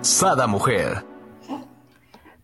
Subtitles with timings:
[0.00, 1.04] Sada Mujer.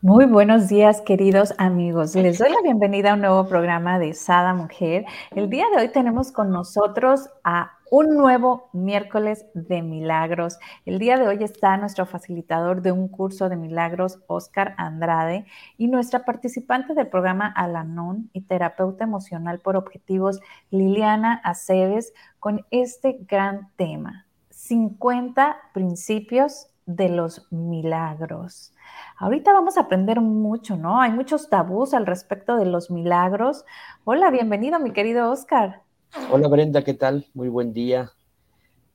[0.03, 2.15] Muy buenos días, queridos amigos.
[2.17, 5.07] Les doy la bienvenida a un nuevo programa de Sada Mujer.
[5.31, 10.59] El día de hoy tenemos con nosotros a un nuevo miércoles de milagros.
[10.85, 15.47] El día de hoy está nuestro facilitador de un curso de milagros, Oscar Andrade,
[15.79, 20.41] y nuestra participante del programa Alanon y terapeuta emocional por objetivos,
[20.71, 28.73] Liliana Aceves, con este gran tema, 50 principios de los milagros.
[29.17, 31.01] Ahorita vamos a aprender mucho, ¿no?
[31.01, 33.65] Hay muchos tabús al respecto de los milagros.
[34.05, 35.83] Hola, bienvenido, mi querido Oscar.
[36.31, 37.27] Hola, Brenda, ¿qué tal?
[37.35, 38.11] Muy buen día.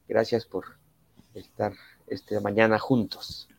[0.07, 0.65] Gracias por
[1.33, 1.73] estar
[2.07, 3.49] esta mañana juntos.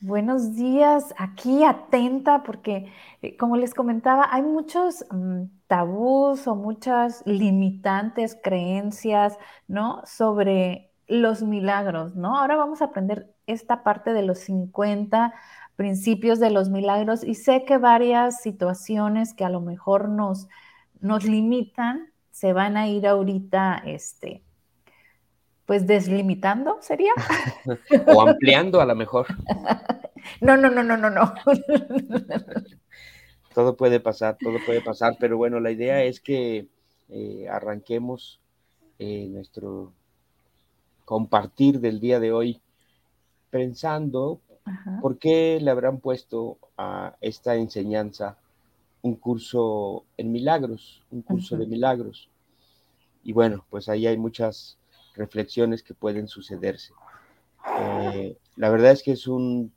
[0.00, 7.22] Buenos días, aquí atenta porque, eh, como les comentaba, hay muchos mm, tabús o muchas
[7.26, 10.02] limitantes creencias, ¿no?
[10.06, 12.38] Sobre los milagros, ¿no?
[12.38, 15.34] Ahora vamos a aprender esta parte de los 50
[15.76, 20.48] principios de los milagros y sé que varias situaciones que a lo mejor nos,
[21.00, 24.42] nos limitan se van a ir ahorita, este,
[25.66, 27.12] pues deslimitando, ¿sería?
[28.06, 29.26] o ampliando a lo mejor.
[30.40, 31.34] no, no, no, no, no, no.
[33.54, 36.68] todo puede pasar, todo puede pasar, pero bueno, la idea es que
[37.08, 38.40] eh, arranquemos
[38.98, 39.92] eh, nuestro
[41.04, 42.60] compartir del día de hoy
[43.50, 44.40] pensando
[45.00, 48.36] ¿Por qué le habrán puesto a esta enseñanza
[49.02, 52.28] un curso en milagros, un curso de milagros?
[53.22, 54.78] Y bueno, pues ahí hay muchas
[55.14, 56.92] reflexiones que pueden sucederse.
[57.80, 59.72] Eh, la verdad es que es un,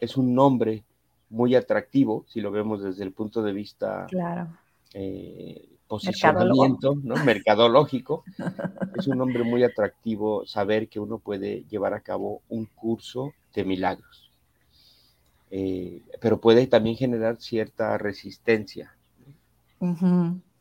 [0.00, 0.84] es un nombre
[1.30, 4.48] muy atractivo, si lo vemos desde el punto de vista claro.
[4.94, 7.14] eh, posicionamiento, ¿no?
[7.24, 8.24] mercadológico.
[8.96, 13.64] es un nombre muy atractivo saber que uno puede llevar a cabo un curso de
[13.64, 14.30] milagros.
[15.50, 18.92] Eh, pero puede también generar cierta resistencia.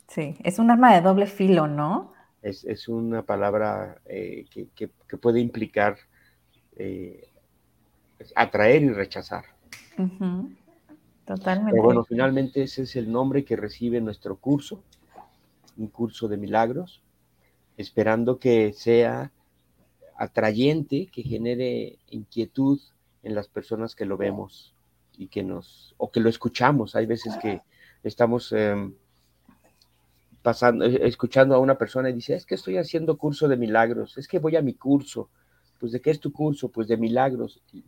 [0.08, 2.14] Sí, es un arma de doble filo, ¿no?
[2.42, 4.88] Es, una palabra eh, que,
[5.18, 5.98] puede implicar
[6.76, 7.28] eh,
[8.36, 9.46] atraer y rechazar.
[11.26, 11.72] Totalmente.
[11.72, 14.84] Pero bueno, finalmente ese es el nombre que recibe nuestro curso,
[15.78, 17.02] un curso de milagros,
[17.78, 19.32] esperando que sea
[20.18, 22.80] atrayente, que genere inquietud
[23.24, 24.74] en las personas que lo vemos
[25.18, 26.96] y que nos, o que lo escuchamos.
[26.96, 27.62] Hay veces que
[28.04, 28.94] estamos em,
[30.42, 34.28] pasando, escuchando a una persona y dice, es que estoy haciendo curso de milagros, es
[34.28, 35.30] que voy a mi curso.
[35.86, 36.70] Pues, ¿de qué es tu curso?
[36.70, 37.62] Pues de milagros.
[37.72, 37.84] Y,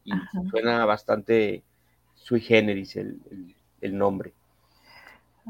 [0.52, 1.64] suena bastante
[2.14, 3.18] sui generis el,
[3.82, 4.34] nombre.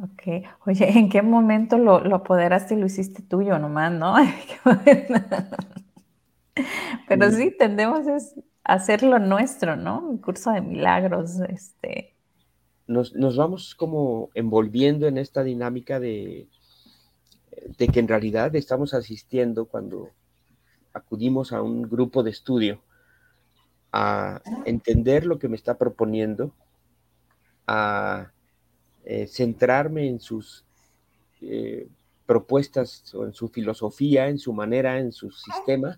[0.04, 0.46] Ok.
[0.66, 4.16] Oye, ¿en qué momento lo, lo apoderaste y lo hiciste tuyo nomás, no?
[7.08, 8.18] Pero sí, tendemos a
[8.64, 10.00] hacerlo nuestro, ¿no?
[10.00, 12.14] Un curso de milagros, este.
[12.88, 16.48] Nos, vamos como envolviendo en esta dinámica de,
[17.78, 20.10] de que en realidad estamos asistiendo cuando
[20.94, 22.82] acudimos a un grupo de estudio
[23.92, 26.54] a entender lo que me está proponiendo,
[27.66, 28.32] a
[29.10, 30.66] eh, centrarme en sus
[31.40, 31.88] eh,
[32.26, 35.98] propuestas o en su filosofía, en su manera, en su sistema,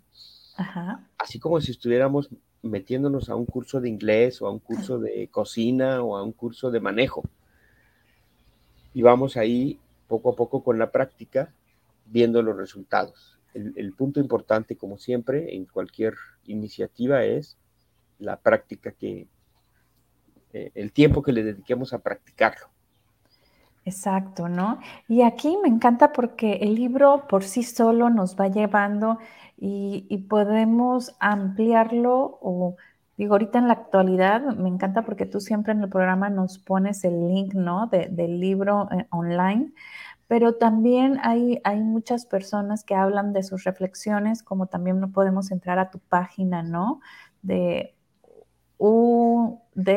[1.18, 2.30] Así como si estuviéramos
[2.62, 6.34] metiéndonos a un curso de inglés o a un curso de cocina o a un
[6.34, 7.24] curso de manejo.
[8.94, 11.54] Y vamos ahí poco a poco con la práctica
[12.06, 13.40] viendo los resultados.
[13.54, 16.14] El, punto importante, como siempre, en cualquier
[16.46, 17.58] iniciativa es
[18.20, 19.28] la práctica que,
[20.54, 22.70] eh, el tiempo que le dediquemos a practicarlo.
[23.86, 24.80] Exacto, ¿no?
[25.08, 29.18] Y aquí me encanta porque el libro por sí solo nos va llevando
[29.58, 32.76] y, podemos ampliarlo o
[33.18, 37.04] digo, ahorita en la actualidad me encanta porque tú siempre en el programa nos pones
[37.04, 37.88] el link, ¿no?
[37.88, 39.74] del libro eh, online,
[40.28, 45.52] pero también hay, hay muchas personas que hablan de sus reflexiones, como también no podemos
[45.52, 47.02] entrar a tu página, ¿no?
[47.42, 47.96] De
[48.78, 49.90] UD,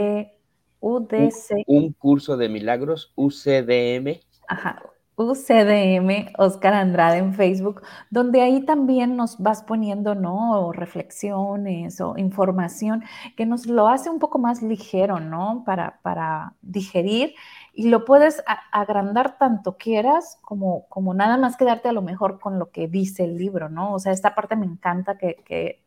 [0.83, 1.65] UDC.
[1.67, 4.21] Un, curso de milagros, UCDM.
[4.49, 4.83] Ajá,
[5.17, 10.73] UCDM Oscar Andrade en Facebook, donde ahí también nos vas poniendo, ¿no?
[10.73, 13.05] reflexiones o información
[13.37, 15.63] que nos lo hace un poco más ligero, ¿no?
[15.65, 17.35] Para, para digerir
[17.75, 22.59] y lo puedes agrandar tanto quieras como, como nada más quedarte a lo mejor con
[22.59, 23.95] lo que dice el libro, ¿no?
[23.95, 25.82] O sea, esta parte me encanta que, que,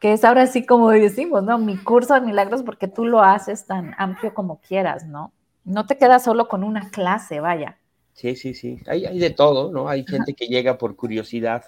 [0.00, 1.58] que es ahora sí como decimos, ¿no?
[1.58, 5.32] Mi curso de milagros porque tú lo haces tan amplio como quieras, ¿no?
[5.64, 7.78] No te quedas solo con una clase, vaya.
[8.14, 8.80] Sí, sí, sí.
[8.86, 9.88] Hay, hay de todo, ¿no?
[9.88, 11.64] Hay gente que llega por curiosidad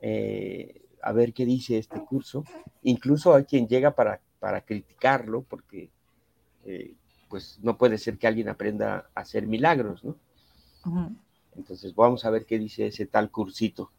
[0.00, 2.44] eh, a ver qué dice este curso.
[2.82, 5.90] Incluso hay quien llega para, para criticarlo porque
[6.64, 6.94] eh,
[7.28, 10.16] pues no puede ser que alguien aprenda a hacer milagros, ¿no?
[11.56, 13.90] Entonces vamos a ver qué dice ese tal cursito.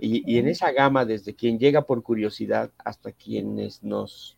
[0.00, 4.36] Y, en esa gama, desde quien llega por curiosidad hasta quienes nos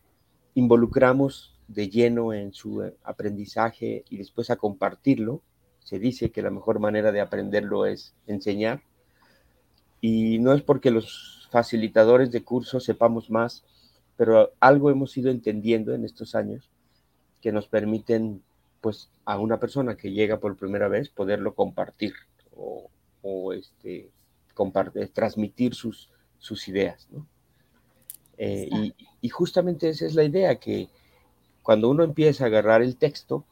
[0.54, 5.42] involucramos de lleno en su eh, aprendizaje y después a compartirlo,
[5.80, 8.82] se dice que la mejor manera de aprenderlo es enseñar.
[10.00, 13.64] Y no es porque los facilitadores de cursos sepamos más,
[14.16, 16.70] pero algo hemos ido entendiendo en estos años
[17.40, 18.42] que nos permiten,
[18.80, 22.14] pues, a una persona que llega por primera vez poderlo compartir
[23.22, 24.10] o, este,
[24.56, 27.24] compartir, transmitir sus, sus ideas, ¿no?
[28.38, 30.88] Eh, y, y, justamente esa es la idea, que
[31.62, 33.44] cuando uno empieza a agarrar el texto,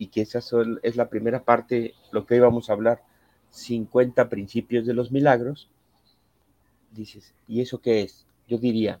[0.00, 0.40] y que esa
[0.82, 3.02] es la primera parte, lo que hoy vamos a hablar,
[3.50, 5.68] 50 principios de los milagros,
[6.90, 8.26] dices, ¿y eso qué es?
[8.48, 8.98] Yo diría,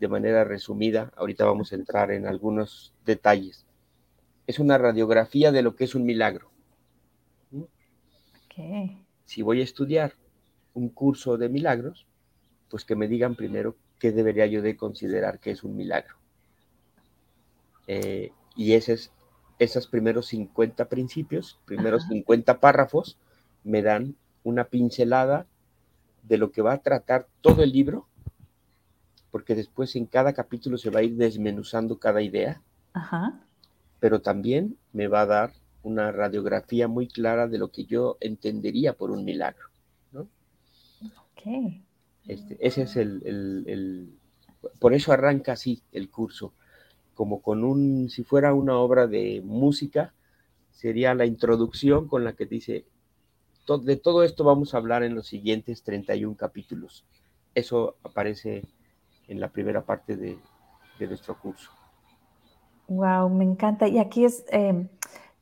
[0.00, 3.64] de manera resumida, ahorita vamos a entrar en algunos detalles.
[4.46, 6.50] Es una radiografía de lo que es un milagro.
[9.24, 10.12] Si voy a estudiar
[10.74, 12.06] un curso de milagros,
[12.68, 16.16] pues que me digan primero qué debería yo de considerar que es un milagro.
[17.86, 19.10] Eh, y ese es,
[19.58, 23.18] esos primeros 50 principios, primeros 50 párrafos,
[23.62, 25.46] me dan una pincelada
[26.22, 28.06] de lo que va a tratar todo el libro
[29.34, 32.62] porque después en cada capítulo se va a ir desmenuzando cada idea,
[33.98, 38.92] pero también me va a dar una radiografía muy clara de lo que yo entendería
[38.92, 39.73] por un milagro.
[42.26, 44.18] Este, ese es el,
[44.78, 46.52] Por eso arranca así el curso,
[47.14, 50.14] como con un, si fuera una obra de música,
[50.72, 52.86] sería la introducción con la que dice,
[53.82, 57.04] de todo esto vamos a hablar en los siguientes 31 capítulos.
[57.54, 58.64] Eso aparece
[59.28, 60.38] en la primera parte de,
[61.00, 61.70] nuestro curso.
[62.88, 63.88] Wow, me encanta.
[63.88, 64.88] Y aquí es, em,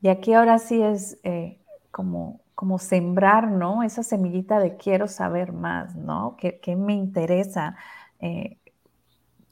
[0.01, 1.59] y aquí ahora sí es eh,
[1.91, 3.83] como, como sembrar, ¿no?
[3.83, 6.37] Esa semillita de quiero saber más, ¿no?
[6.37, 7.75] Que, me interesa
[8.21, 8.55] eh,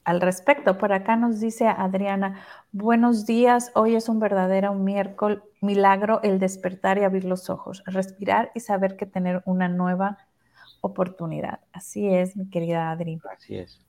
[0.05, 0.77] al respecto.
[0.77, 2.39] Por acá nos dice Adriana,
[2.71, 8.49] buenos días, hoy es un verdadero miércoles, milagro el despertar y abrir los ojos, respirar
[8.55, 10.17] y saber que tener una nueva
[10.79, 11.59] oportunidad.
[11.73, 13.19] Así es, mi querida Adri.
[13.29, 13.81] Así es.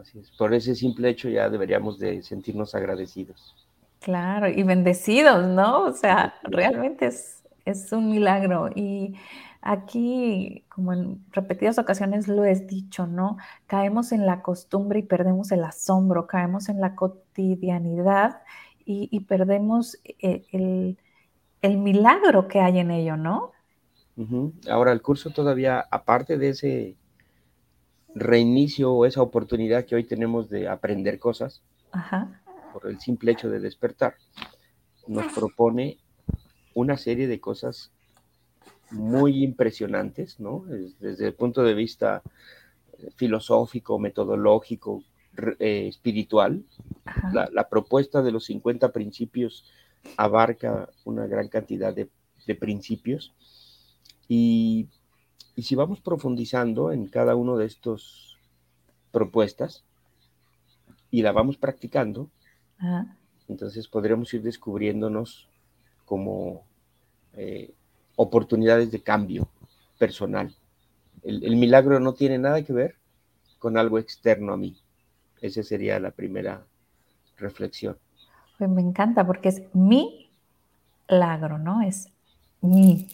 [0.00, 0.30] Así es.
[0.38, 3.56] Por ese simple hecho ya deberíamos de sentirnos agradecidos.
[3.98, 5.82] Claro, y bendecidos, ¿no?
[5.86, 8.70] O sea, realmente es, es un milagro.
[8.74, 9.14] Y
[9.60, 13.36] aquí, como en repetidas ocasiones lo he dicho, ¿no?
[13.66, 18.42] Caemos en la costumbre y perdemos el asombro, caemos en la cotidianidad
[18.84, 20.98] y, perdemos eh, el,
[21.62, 23.52] el, milagro que hay en ello, ¿no?
[24.68, 26.96] Ahora, el curso todavía, aparte de ese
[28.14, 31.62] reinicio o esa oportunidad que hoy tenemos de aprender cosas,
[32.72, 34.16] por el simple hecho de despertar,
[35.06, 35.98] nos propone
[36.74, 37.90] una serie de cosas
[38.90, 40.64] muy impresionantes, ¿no?
[41.00, 42.22] Desde el punto de vista
[42.98, 45.02] eh, filosófico, metodológico,
[45.58, 46.62] eh, espiritual.
[47.32, 49.64] La, propuesta de los 50 principios
[50.16, 52.08] abarca una gran cantidad de,
[52.46, 53.32] de principios
[54.28, 54.88] y
[55.54, 58.38] y si vamos profundizando en cada uno de estos
[59.10, 59.84] propuestas
[61.10, 62.30] y la vamos practicando,
[63.48, 65.48] entonces podremos ir descubriéndonos
[66.04, 66.64] como
[67.34, 67.72] eh,
[68.16, 69.48] oportunidades de cambio
[69.98, 70.54] personal.
[71.22, 72.96] El, milagro no tiene nada que ver
[73.58, 74.76] con algo externo a mí.
[75.40, 76.64] Esa sería la primera
[77.38, 77.96] reflexión.
[78.58, 80.30] Pues me encanta porque es mi
[81.08, 81.82] milagro, ¿no?
[81.82, 82.08] Es
[82.60, 83.06] mi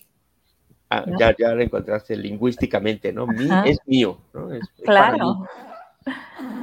[0.91, 3.27] Ah, ya, ya lo encontraste lingüísticamente, ¿no?
[3.27, 4.49] Mi es mío, ¿no?
[4.85, 5.47] claro.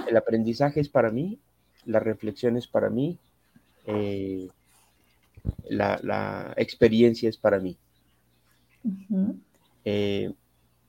[0.08, 1.38] El aprendizaje es para mí,
[1.86, 3.20] la reflexión es para mí,
[3.86, 4.50] eh,
[5.70, 7.78] la, experiencia es para mí.
[9.84, 10.34] Eh,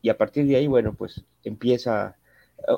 [0.03, 2.17] y a partir de ahí, bueno, pues empieza...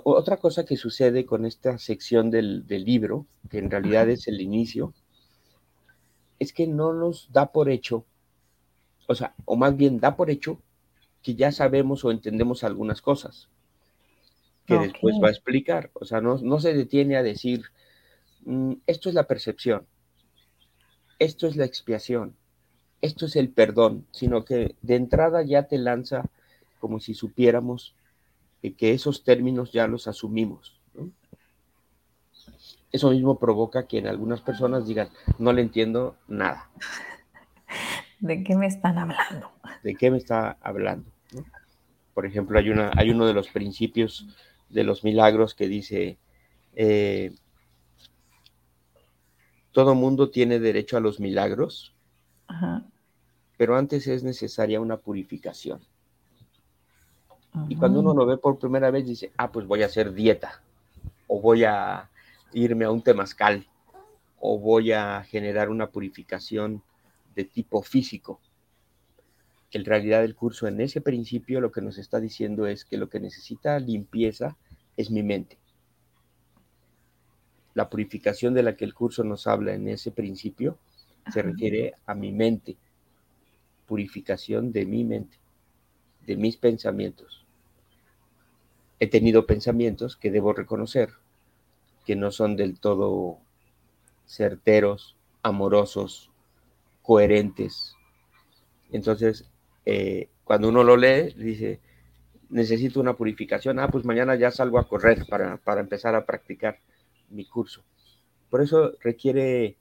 [0.05, 4.93] Otra cosa que sucede con esta sección del, libro, que en realidad es el inicio,
[6.41, 8.05] es que no nos da por hecho
[9.09, 10.61] o sea, o más bien da por hecho
[11.23, 13.49] que ya sabemos o entendemos algunas cosas
[14.67, 15.91] que después va a explicar.
[15.95, 17.63] O sea, no, se detiene a decir,
[18.45, 19.87] mm, esto es la percepción,
[21.19, 22.35] esto es la expiación,
[23.01, 26.25] esto es el perdón, sino que de entrada ya te lanza
[26.81, 27.95] como si supiéramos
[28.77, 30.79] que esos términos ya los asumimos.
[32.91, 36.71] Eso mismo provoca que en algunas personas digan, no le entiendo nada.
[38.21, 39.51] ¿De qué me están hablando?
[39.83, 41.11] ¿De qué me está hablando?
[42.15, 44.27] Por ejemplo, hay, una, hay uno de los principios
[44.71, 46.19] de los milagros que dice,
[46.75, 47.33] eh,
[49.73, 51.95] todo mundo tiene derecho a los milagros,
[53.57, 55.81] pero antes es necesaria una purificación.
[57.69, 60.63] Y cuando uno lo ve por primera vez dice, ah, pues voy a hacer dieta,
[61.27, 62.09] o voy a
[62.53, 63.67] irme a un temazcal,
[64.39, 66.83] o voy a generar una purificación
[67.35, 68.41] de tipo físico.
[69.71, 73.09] En realidad el curso en ese principio lo que nos está diciendo es que lo
[73.09, 74.57] que necesita limpieza
[74.97, 75.59] es mi mente.
[77.75, 80.79] La purificación de la que el curso nos habla en ese principio
[81.33, 82.77] se refiere a mi mente,
[83.87, 85.37] purificación de mi mente,
[86.27, 87.45] de mis pensamientos.
[89.01, 91.11] He tenido pensamientos que debo reconocer
[92.05, 93.39] que no son del todo
[94.27, 96.31] certeros, amorosos,
[97.03, 97.95] coherentes.
[98.91, 99.49] Entonces,
[99.85, 101.81] eh, cuando uno lo lee, dice,
[102.51, 106.79] necesito una purificación, ah, pues mañana ya salgo a correr para, empezar a practicar
[107.31, 107.83] mi curso.
[108.51, 109.77] Por eso requiere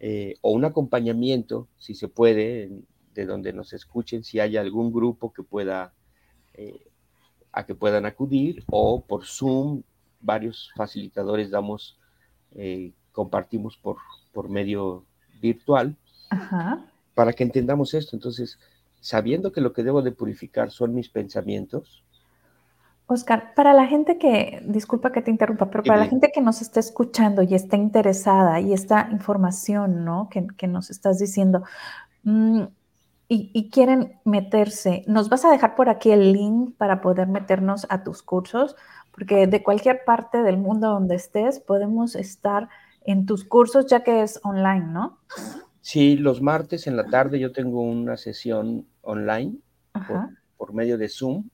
[0.00, 2.70] eh, o un acompañamiento, si se puede,
[3.14, 5.92] de donde nos escuchen, si hay algún grupo que pueda,
[6.54, 6.88] eh,
[7.52, 9.82] a que puedan acudir, o por Zoom,
[10.20, 11.98] varios facilitadores damos,
[13.12, 13.98] compartimos por,
[14.32, 15.04] por medio
[15.40, 15.96] virtual.
[17.14, 18.58] Para que entendamos esto, entonces,
[19.00, 22.04] sabiendo que lo que debo de purificar son mis pensamientos.
[23.08, 26.62] Oscar, para la gente que, disculpa que te interrumpa, pero para la gente que nos
[26.62, 30.28] está escuchando y está interesada y esta información, ¿no?
[30.28, 31.64] Que, nos estás diciendo,
[32.22, 32.62] mm,
[33.28, 37.86] y, y, quieren meterse, ¿nos vas a dejar por aquí el link para poder meternos
[37.88, 38.76] a tus cursos?
[39.10, 42.68] Porque de cualquier parte del mundo donde estés, podemos estar
[43.08, 45.18] en tus cursos ya que es online, ¿no?
[45.80, 49.56] Sí, los martes en la tarde yo tengo una sesión online
[50.58, 51.48] por, medio de Zoom.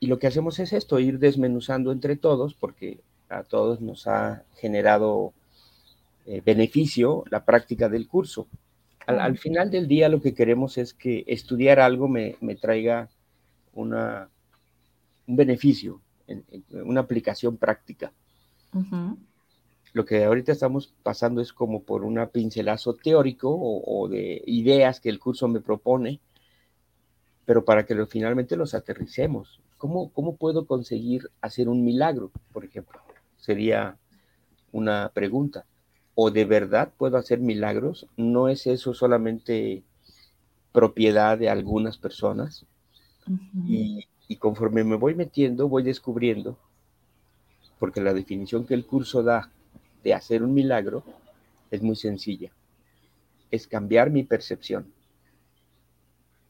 [0.00, 4.44] Y lo que hacemos es esto, ir desmenuzando entre todos, porque a todos nos ha
[4.56, 5.32] generado
[6.26, 8.46] eh, beneficio la práctica del curso.
[9.06, 13.08] Al, final del día lo que queremos es que estudiar algo me, traiga
[13.72, 14.28] una,
[15.26, 16.02] un beneficio,
[16.70, 18.12] una aplicación práctica
[19.92, 25.08] lo que ahorita estamos pasando es como por una pincelazo teórico o, de ideas que
[25.08, 26.20] el curso me propone,
[27.44, 29.60] pero para que lo, finalmente los aterricemos.
[29.78, 33.00] ¿Cómo, ¿Cómo puedo conseguir hacer un milagro, por ejemplo?
[33.36, 33.96] Sería
[34.72, 35.64] una pregunta.
[36.14, 38.06] ¿O de verdad puedo hacer milagros?
[38.16, 39.84] ¿No es eso solamente
[40.72, 42.66] propiedad de algunas personas?
[43.66, 46.58] y, y conforme me voy metiendo, voy descubriendo,
[47.78, 49.50] porque la definición que el curso da
[50.02, 51.02] de hacer un milagro
[51.70, 52.52] es muy sencilla.
[53.50, 54.92] Es cambiar mi percepción.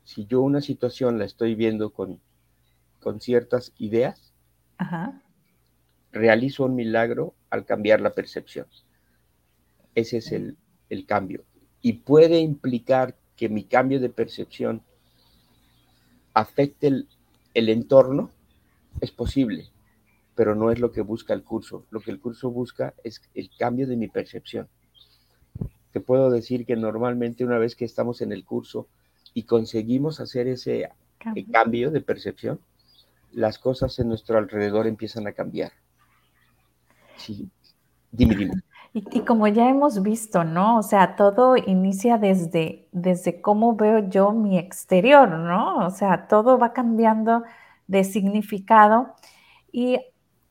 [0.04, 2.20] Si yo una situación la estoy viendo con,
[3.00, 4.32] con ciertas ideas,
[6.12, 8.66] realizo un milagro al cambiar la percepción.
[9.94, 10.56] Ese es el,
[11.06, 11.44] cambio.
[11.82, 14.82] Y puede implicar que mi cambio de percepción
[16.34, 17.08] afecte el,
[17.54, 18.30] el entorno,
[19.00, 19.70] es posible
[20.38, 21.84] pero no es lo que busca el curso.
[21.90, 24.68] Lo que el curso busca es el cambio de mi percepción.
[25.90, 28.86] Te puedo decir que normalmente una vez que estamos en el curso
[29.34, 30.90] y conseguimos hacer ese
[31.50, 32.60] cambio, de percepción,
[33.32, 35.72] las cosas en nuestro alrededor empiezan a cambiar.
[37.16, 37.48] Sí,
[38.10, 38.54] dime, dime.
[38.94, 40.78] Y, como ya hemos visto, ¿no?
[40.78, 45.86] O sea, todo inicia desde, desde cómo veo yo mi exterior, ¿no?
[45.86, 47.44] O sea, todo va cambiando
[47.86, 49.14] de significado.
[49.70, 49.98] Y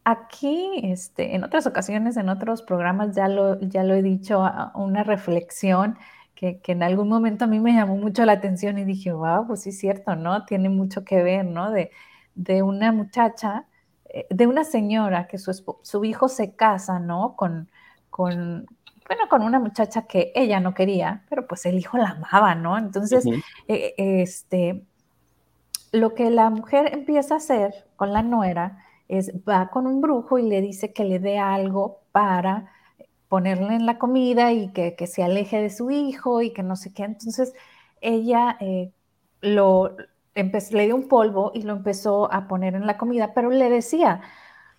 [0.10, 4.42] Aquí, este, en otras ocasiones, en otros programas, ya lo, ya lo he dicho,
[4.74, 5.98] una reflexión
[6.34, 9.64] que, en algún momento a mí me llamó mucho la atención y dije, wow, pues
[9.64, 10.46] sí es cierto, ¿no?
[10.46, 11.72] Tiene mucho que ver, ¿no?
[11.72, 11.92] De,
[12.64, 13.66] una muchacha,
[14.06, 17.36] eh, de una señora que su, su hijo se casa, ¿no?
[17.36, 17.70] Con,
[18.10, 18.68] con,
[19.08, 22.78] bueno, con una muchacha que ella no quería, pero pues el hijo la amaba, ¿no?
[22.78, 23.26] Entonces,
[23.68, 24.84] eh, este,
[25.92, 30.38] lo que la mujer empieza a hacer con la nuera, es va con un brujo
[30.38, 32.72] y le dice que le dé algo para
[33.30, 36.94] ponerle en la comida y que, se aleje de su hijo y que no sé
[36.94, 37.04] qué.
[37.04, 37.54] Entonces
[38.02, 38.92] ella, eh,
[39.42, 39.96] lo
[40.72, 44.22] le dio un polvo y lo empezó a poner en la comida, pero le decía,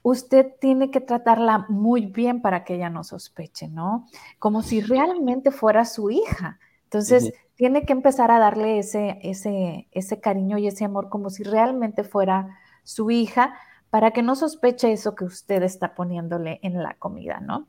[0.02, 4.06] usted tiene que tratarla muy bien para que ella no sospeche, ¿no?
[4.38, 6.58] Como si realmente fuera su hija.
[6.84, 11.42] Entonces, tiene que empezar a darle ese, ese, ese cariño y ese amor como si
[11.42, 13.54] realmente fuera su hija
[13.90, 17.66] para que no sospeche eso que usted está poniéndole en la comida, ¿no?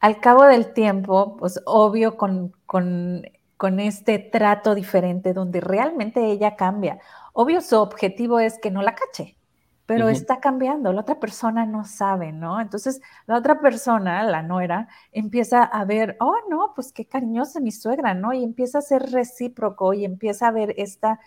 [0.00, 3.22] Al cabo del tiempo, pues obvio con, con,
[3.60, 6.98] con este trato diferente donde realmente ella cambia.
[7.34, 9.36] Obvio su objetivo es que no la cache,
[9.84, 12.58] pero está cambiando, la otra persona no sabe, ¿no?
[12.58, 17.70] Entonces, la otra persona, la nuera, empieza a ver, oh, no, pues qué cariñosa mi
[17.70, 18.32] suegra, ¿no?
[18.32, 21.20] Y empieza a ser recíproco y empieza a ver esta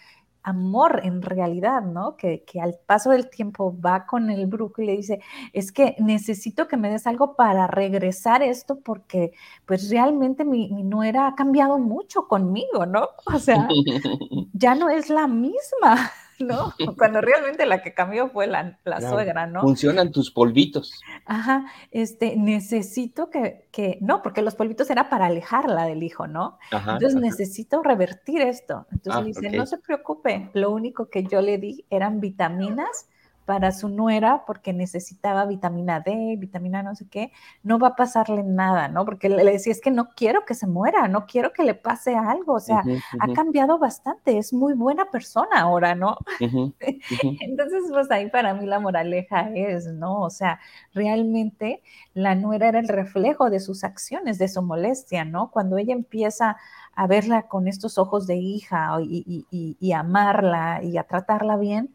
[0.43, 2.15] amor en realidad, ¿no?
[2.17, 5.21] Que, al paso del tiempo va con el brujo y le dice,
[5.53, 9.31] es que necesito que me des algo para regresar esto porque
[9.65, 13.09] pues realmente mi, mi nuera ha cambiado mucho conmigo, ¿no?
[13.33, 13.67] O sea,
[14.53, 16.11] ya no es la misma.
[16.39, 16.73] ¿no?
[16.97, 19.61] Cuando realmente la que cambió fue la, suegra, ¿no?
[19.61, 21.01] Funcionan tus polvitos.
[21.25, 26.57] Ajá, este, necesito que, que, no, porque los polvitos era para alejarla del hijo, ¿no?
[26.71, 28.85] Entonces necesito revertir esto.
[28.91, 33.07] Entonces ah, dice, no se preocupe, lo único que yo le di eran vitaminas
[33.45, 37.31] para su nuera porque necesitaba vitamina D, vitamina no sé qué,
[37.61, 39.05] no va a pasarle nada, ¿no?
[39.05, 42.15] Porque le decía, es que no quiero que se muera, no quiero que le pase
[42.15, 42.83] algo, o sea,
[43.19, 46.17] ha cambiado bastante, es muy buena persona ahora, ¿no?
[46.39, 50.21] Entonces, pues ahí para mí la moraleja es, ¿no?
[50.21, 50.59] O sea,
[50.93, 51.81] realmente
[52.13, 55.51] la nuera era el reflejo de sus acciones, de su molestia, ¿no?
[55.51, 56.57] Cuando ella empieza
[56.95, 61.93] a verla con estos ojos de hija y, y amarla y a tratarla bien,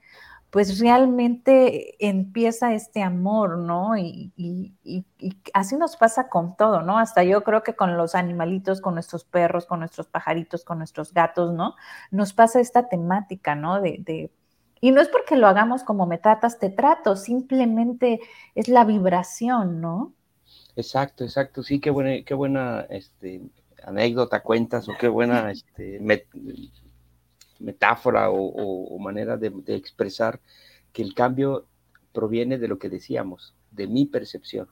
[0.51, 3.97] pues realmente empieza este amor, ¿no?
[3.99, 4.33] Y,
[5.53, 6.99] así nos pasa con todo, ¿no?
[6.99, 11.13] Hasta yo creo que con los animalitos, con nuestros perros, con nuestros pajaritos, con nuestros
[11.13, 11.75] gatos, ¿no?
[12.11, 13.81] Nos pasa esta temática, ¿no?
[13.81, 14.31] De,
[14.81, 18.21] y no es porque lo hagamos como me tratas, te trato, simplemente
[18.55, 20.15] es la vibración, ¿no?
[20.77, 23.43] Exacto, exacto, sí, qué buena, qué buena este,
[23.85, 25.99] anécdota cuentas o qué buena este,
[27.59, 30.41] metáfora o, manera de, expresar
[30.93, 31.67] que el cambio
[32.13, 34.69] proviene de lo que decíamos, de mi percepción.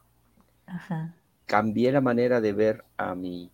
[1.46, 3.50] Cambié la manera de ver a mi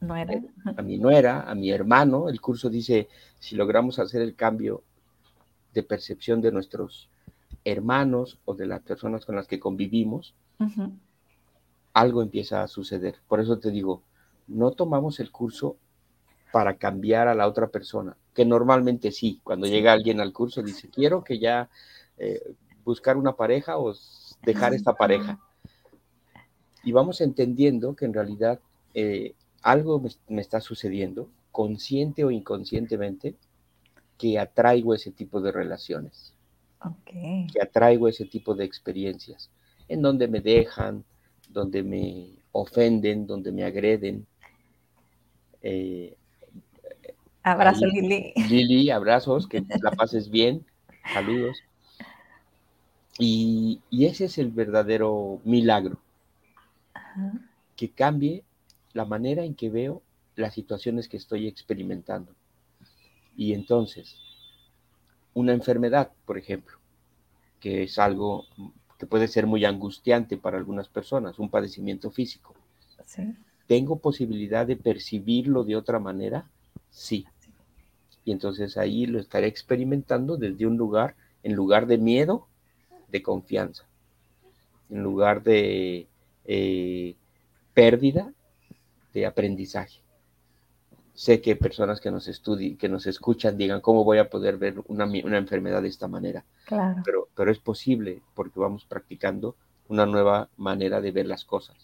[0.00, 0.40] nuera.
[0.76, 2.28] a mi nuera, a mi hermano.
[2.28, 3.08] El curso dice,
[3.40, 4.82] si logramos hacer el cambio
[5.72, 7.08] de percepción de nuestros
[7.64, 10.34] hermanos o de las personas con las que convivimos,
[11.92, 13.16] algo empieza a suceder.
[13.26, 14.02] Por eso te digo,
[14.46, 15.76] no tomamos el curso
[16.52, 20.88] para cambiar a la otra persona, que normalmente sí, cuando llega alguien al curso dice,
[20.88, 21.70] quiero que ya
[22.18, 23.94] eh, buscar una pareja o
[24.42, 25.38] dejar esta pareja.
[26.82, 28.60] Y vamos entendiendo que en realidad
[28.92, 33.36] eh, algo me, está sucediendo, consciente o inconscientemente,
[34.18, 36.34] que atraigo ese tipo de relaciones,
[37.52, 39.50] que atraigo ese tipo de experiencias,
[39.88, 41.04] en donde me dejan,
[41.48, 44.26] donde me ofenden, donde me agreden.
[45.62, 46.16] Eh,
[47.44, 48.32] Abrazo, Lili.
[48.48, 50.64] Lili, abrazos, que la pases bien.
[51.12, 51.58] Saludos.
[53.18, 55.98] Y, ese es el verdadero milagro.
[57.76, 58.44] Que cambie
[58.94, 60.02] la manera en que veo
[60.36, 62.32] las situaciones que estoy experimentando.
[63.36, 64.16] Y entonces,
[65.34, 66.78] una enfermedad, por ejemplo,
[67.60, 68.46] que es algo
[68.98, 72.54] que puede ser muy angustiante para algunas personas, un padecimiento físico.
[73.66, 76.48] ¿Tengo posibilidad de percibirlo de otra manera?
[76.90, 77.26] Sí
[78.24, 82.46] y entonces ahí lo estaré experimentando desde un lugar, en lugar de miedo,
[83.08, 83.84] de confianza,
[84.90, 86.06] en lugar de
[86.46, 87.14] eh,
[87.74, 88.32] pérdida,
[89.12, 90.00] de aprendizaje.
[91.12, 94.82] Sé que personas que nos estudien, que nos escuchan, digan cómo voy a poder ver
[94.88, 95.04] una,
[95.38, 96.44] enfermedad de esta manera.
[96.64, 97.02] Claro.
[97.04, 99.54] Pero, pero es posible porque vamos practicando
[99.88, 101.76] una nueva manera de ver las cosas.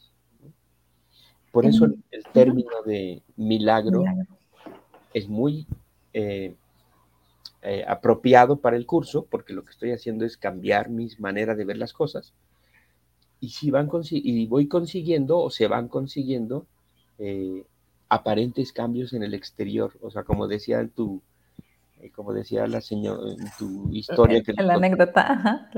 [1.53, 4.05] Por eso el, término de milagro.
[5.13, 5.67] es muy
[6.13, 6.55] eh,
[7.63, 11.65] eh, apropiado para el curso, porque lo que estoy haciendo es cambiar mi manera de
[11.65, 12.33] ver las cosas.
[13.39, 16.67] Y si van y voy consiguiendo o se van consiguiendo
[17.19, 17.65] eh,
[18.09, 19.93] aparentes cambios en el exterior.
[20.01, 21.23] O sea, como decía tu,
[22.15, 24.43] como decía la señora en tu historia.
[24.43, 25.69] Que la anécdota,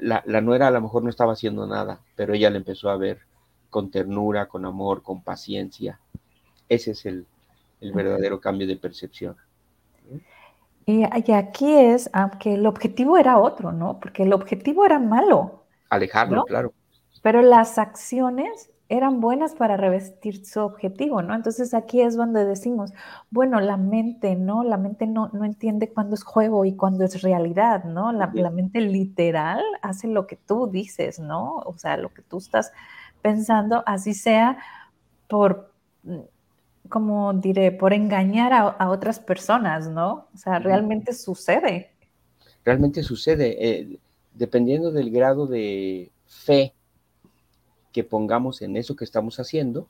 [0.00, 2.96] la, la, nuera a lo mejor no estaba haciendo nada, pero ella le empezó a
[2.96, 3.20] ver
[3.70, 6.00] con ternura, con amor, con paciencia.
[6.68, 7.26] Ese es el,
[7.80, 9.36] el verdadero cambio de percepción.
[10.86, 14.00] Y, aquí es, aunque el objetivo era otro, ¿no?
[14.00, 15.64] Porque el objetivo era malo.
[15.88, 16.72] Alejarlo, claro.
[17.22, 21.34] Pero las acciones eran buenas para revestir su objetivo, ¿no?
[21.34, 22.92] Entonces aquí es donde decimos,
[23.30, 24.64] bueno, la mente, ¿no?
[24.64, 28.10] La mente no, no entiende cuándo es juego y cuándo es realidad, ¿no?
[28.10, 31.58] La, la, mente literal hace lo que tú dices, ¿no?
[31.58, 32.72] O sea, lo que tú estás
[33.22, 34.58] pensando, así sea
[35.28, 35.72] por,
[36.90, 40.28] como diré, por engañar a, otras personas, ¿no?
[40.34, 41.92] O sea, realmente sucede.
[42.64, 43.98] Realmente sucede, eh,
[44.34, 46.74] dependiendo del grado de fe
[47.92, 49.88] que pongamos en eso que estamos haciendo.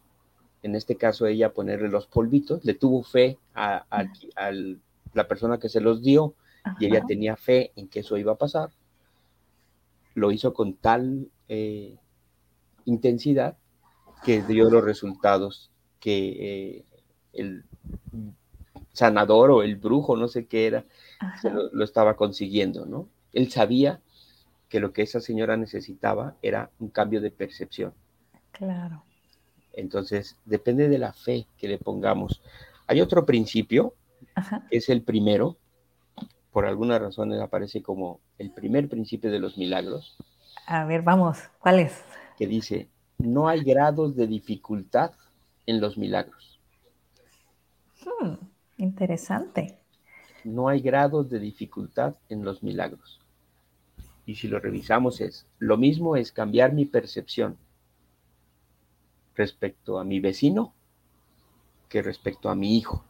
[0.63, 3.85] En este caso, ella ponerle los polvitos, le tuvo fe a,
[5.13, 6.35] la persona que se los dio
[6.79, 8.71] y ella tenía fe en que eso iba a pasar.
[10.15, 11.97] Lo hizo con tal eh,
[12.85, 13.57] intensidad
[14.23, 16.85] que dio los resultados que eh,
[17.33, 17.65] el
[18.93, 20.85] sanador o el brujo, no sé qué era,
[21.45, 23.09] lo, lo, estaba consiguiendo, ¿no?
[23.33, 24.01] Él sabía
[24.69, 27.93] que lo que esa señora necesitaba era un cambio de percepción.
[28.53, 29.05] Claro.
[29.73, 32.43] Entonces, depende de la fe que le pongamos.
[32.87, 33.95] Hay otro principio,
[34.69, 35.57] que es el primero,
[36.53, 40.17] por alguna razón aparece como el primer principio de los milagros.
[40.67, 42.03] A ver, vamos, ¿cuál es?
[42.37, 42.89] Que dice,
[43.19, 45.13] no hay grados de dificultad
[45.67, 46.50] en los milagros.
[48.05, 48.35] Hmm,
[48.79, 49.79] interesante.
[50.45, 53.21] No hay grados de dificultad en los milagros
[54.31, 57.57] y si lo revisamos es, lo mismo es cambiar mi percepción
[59.35, 60.73] respecto a mi vecino
[61.89, 63.05] que respecto a mi hijo,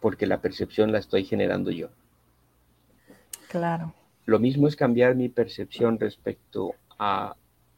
[0.00, 1.90] porque la percepción la estoy generando yo.
[3.48, 3.94] Claro.
[4.26, 7.36] Lo mismo es cambiar mi percepción respecto a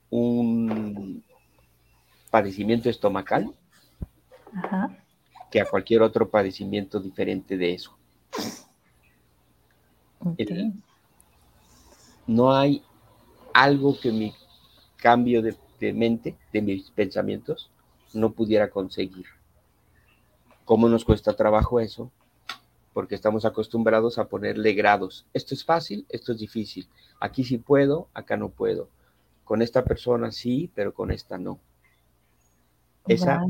[0.08, 1.22] un
[2.30, 3.54] padecimiento estomacal
[5.50, 7.96] que a cualquier otro padecimiento diferente de eso
[12.26, 12.82] no hay
[13.52, 14.32] algo que mi
[14.96, 17.70] cambio de, mente, de mis pensamientos,
[18.12, 19.26] no pudiera conseguir.
[20.64, 22.12] ¿Cómo nos cuesta trabajo eso?
[22.92, 25.26] Porque estamos acostumbrados a ponerle grados.
[25.32, 26.88] Esto es fácil, esto es difícil.
[27.18, 28.88] Aquí sí puedo, acá no puedo.
[29.44, 31.58] Con esta persona sí, pero con esta no.
[33.08, 33.42] Esa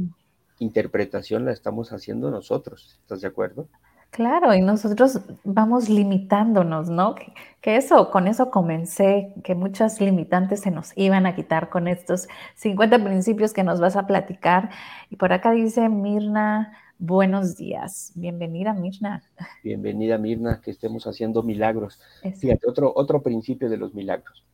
[0.60, 2.98] interpretación la estamos haciendo nosotros.
[3.00, 3.66] ¿Estás de acuerdo?
[4.10, 7.14] Claro, y nosotros vamos limitándonos, ¿no?
[7.14, 12.26] Que, eso, con eso comencé, que muchas limitantes se nos iban a quitar con estos
[12.56, 14.70] 50 principios que nos vas a platicar.
[15.10, 18.12] Y por acá dice Mirna, buenos días.
[18.16, 19.22] Bienvenida, Mirna.
[19.62, 22.00] Bienvenida, Mirna, que estemos haciendo milagros.
[22.36, 24.44] Fíjate, otro, otro principio de los milagros.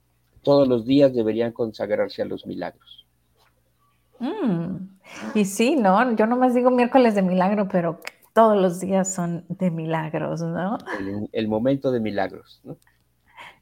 [0.43, 3.06] Todos los días deberían consagrarse a los milagros.
[4.19, 4.89] Mm,
[5.35, 6.15] y sí, ¿no?
[6.17, 8.01] Yo nomás digo miércoles de milagro, pero
[8.33, 10.79] todos los días son de milagros, ¿no?
[11.33, 12.77] El, momento de milagros, ¿no?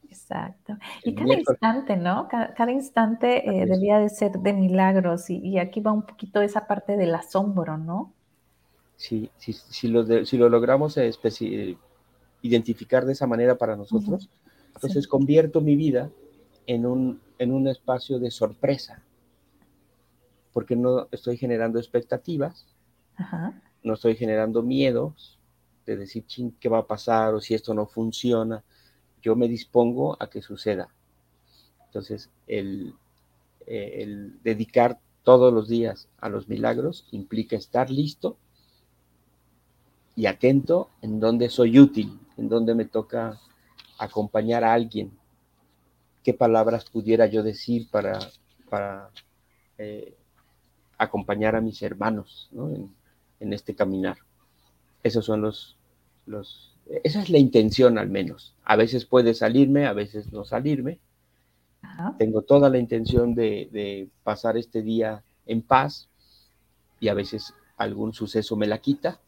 [0.09, 0.77] Exacto.
[1.03, 2.27] Y cada instante, ¿no?
[2.29, 6.97] Cada, instante eh, debía de ser de milagros y, aquí va un poquito esa parte
[6.97, 8.13] del asombro, ¿no?
[8.97, 10.99] Sí, sí si, lo, si lo logramos
[12.41, 14.29] identificar de esa manera para nosotros,
[14.73, 16.09] entonces convierto mi vida
[16.67, 19.01] en un, en un espacio de sorpresa,
[20.55, 22.65] porque no estoy generando expectativas,
[23.17, 25.39] Ajá no estoy generando miedos
[25.85, 26.25] de decir,
[26.59, 27.35] ¿qué va a pasar?
[27.35, 28.63] O si esto no funciona.
[29.21, 30.89] Yo me dispongo a que suceda.
[31.85, 32.95] Entonces, el,
[33.67, 38.37] eh, el dedicar todos los días a los milagros implica estar listo
[40.15, 43.39] y atento en donde soy útil, en donde me toca
[43.99, 45.11] acompañar a alguien.
[46.23, 48.17] ¿Qué palabras pudiera yo decir para,
[48.67, 49.11] para
[49.77, 50.15] eh,
[50.97, 52.69] acompañar a mis hermanos ¿no?
[53.39, 54.17] en este caminar.
[55.03, 55.77] Esos son los,
[56.25, 58.55] los, esa es la intención al menos.
[58.63, 60.99] A veces puede salirme, a veces no salirme.
[62.17, 66.09] Tengo toda la intención de, pasar este día en paz
[66.99, 69.19] y a veces algún suceso me la quita,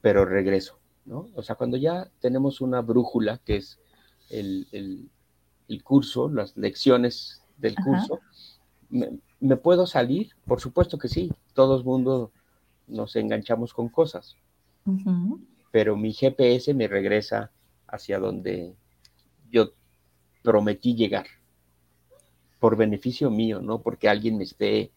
[0.00, 1.28] pero regreso, ¿no?
[1.34, 3.78] O sea, cuando ya tenemos una brújula, que es
[4.28, 8.20] el, el, curso, las lecciones del curso,
[8.90, 9.10] me,
[9.56, 10.30] puedo salir?
[10.46, 12.32] Por supuesto que sí, todo el mundo
[12.86, 14.36] nos enganchamos con cosas.
[15.72, 17.50] Pero mi GPS me regresa
[17.88, 18.74] hacia donde
[19.50, 19.72] yo
[20.42, 21.26] prometí llegar,
[22.60, 24.92] por beneficio mío, no porque alguien me esté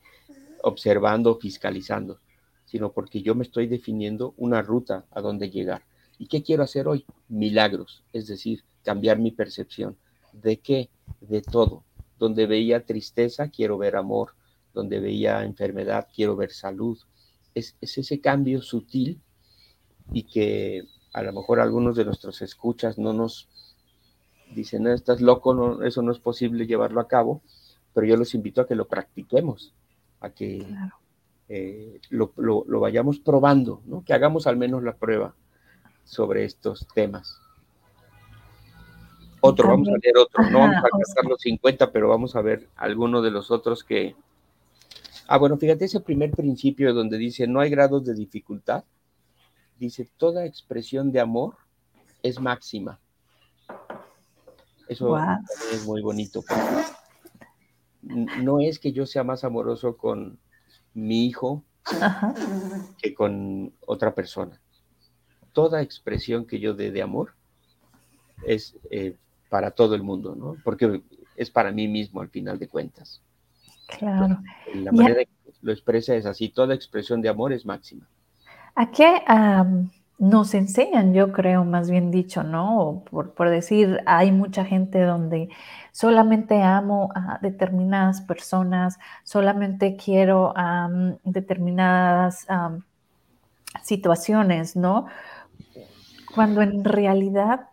[0.64, 2.20] observando o fiscalizando,
[2.66, 5.84] sino porque yo me estoy definiendo una ruta a donde llegar.
[6.18, 7.06] ¿Y qué quiero hacer hoy?
[7.28, 9.98] Milagros, es decir, cambiar mi percepción.
[10.34, 10.90] ¿De qué?
[11.22, 11.84] De todo.
[12.20, 14.34] Donde veía tristeza, quiero ver amor.
[14.74, 17.00] Donde veía enfermedad, quiero ver salud
[17.54, 19.22] es, ese cambio sutil
[20.12, 23.48] y que a lo mejor algunos de nuestros escuchas no nos
[24.54, 27.42] dicen, no, estás loco, no, eso no es posible llevarlo a cabo,
[27.94, 29.74] pero yo los invito a que lo practiquemos.
[30.22, 30.66] a que
[31.48, 32.34] eh, lo,
[32.80, 34.04] vayamos probando, ¿no?
[34.04, 35.36] que hagamos al menos la prueba
[36.04, 37.40] sobre estos temas.
[39.42, 42.68] Otro, vamos a leer otro, no vamos a alcanzar los 50, pero vamos a ver
[42.76, 44.16] algunos de los otros que...
[45.28, 48.84] Ah, bueno, fíjate ese primer principio donde dice, no hay grados de dificultad.
[49.78, 51.56] Dice, toda expresión de amor
[52.22, 53.00] es máxima.
[54.88, 55.16] Eso
[55.72, 56.44] es muy bonito.
[58.02, 60.40] No es que yo sea más amoroso con
[60.94, 61.64] mi hijo
[63.02, 64.60] que con otra persona.
[65.54, 67.36] Toda expresión que yo dé de amor
[68.46, 69.16] es eh,
[69.50, 70.56] para todo el mundo, ¿no?
[70.64, 71.02] Porque
[71.36, 73.22] es para mí mismo al final de cuentas.
[73.88, 74.38] Claro.
[74.76, 78.08] la manera que lo expresa es así, toda expresión de amor es máxima.
[78.76, 79.24] ¿A qué
[80.20, 83.04] nos enseñan, yo creo, más bien dicho, ¿no?
[83.10, 85.50] Por, por, decir, hay mucha gente donde
[85.92, 90.90] solamente amo a determinadas personas, solamente quiero a
[91.24, 92.46] determinadas
[93.82, 95.08] situaciones, ¿no?
[96.36, 97.69] Cuando en realidad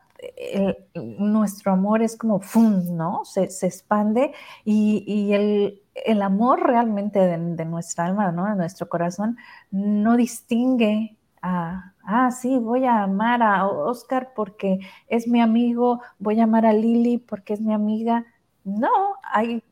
[0.95, 2.97] nuestro amor es como, ¡fum!
[2.97, 3.25] ¿no?
[3.25, 4.33] Se, expande
[4.65, 8.47] y, el, amor realmente de, de, nuestra alma, ¿no?
[8.47, 9.37] De nuestro corazón,
[9.71, 16.41] no distingue a ah, sí, voy a amar a Oscar porque es mi amigo, voy
[16.41, 18.25] a amar a Lili porque es mi amiga.
[18.65, 18.91] No,
[19.23, 19.63] hay,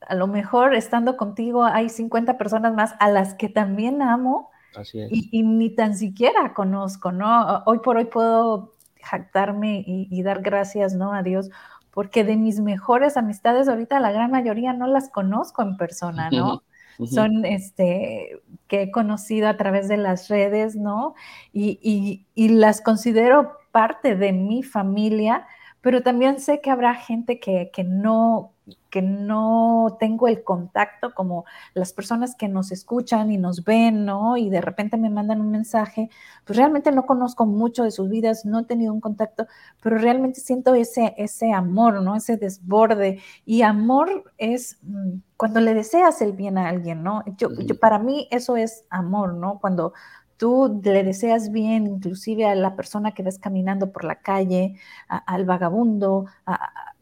[0.00, 4.50] a lo mejor estando contigo hay 50 personas más a las que también amo
[4.92, 7.62] Y, ni tan siquiera conozco, ¿no?
[7.66, 8.73] Hoy por hoy puedo
[9.04, 11.12] jactarme y, dar gracias, ¿no?
[11.12, 11.50] A Dios
[11.90, 16.62] porque de mis mejores amistades ahorita la gran mayoría no las conozco en persona, ¿no?
[17.06, 21.14] son este, que he conocido a través de las redes, ¿no?
[21.52, 25.46] Y, y, las considero parte de mi familia,
[25.80, 28.53] pero también sé que habrá gente que, que no,
[28.90, 34.36] que no tengo el contacto, como las personas que nos escuchan y nos ven, ¿no?
[34.36, 36.08] Y de repente me mandan un mensaje,
[36.44, 39.46] pues realmente no conozco mucho de sus vidas, no he tenido un contacto,
[39.82, 42.16] pero realmente siento ese, ese amor, ¿no?
[42.16, 43.20] Ese desborde.
[43.44, 47.22] Y amor es mm, cuando le deseas el bien a alguien, ¿no?
[47.36, 49.58] Yo, yo, para mí eso es amor, ¿no?
[49.60, 49.92] Cuando
[50.36, 54.76] tú le deseas bien inclusive a la persona que ves caminando por la calle,
[55.08, 56.93] al vagabundo, a,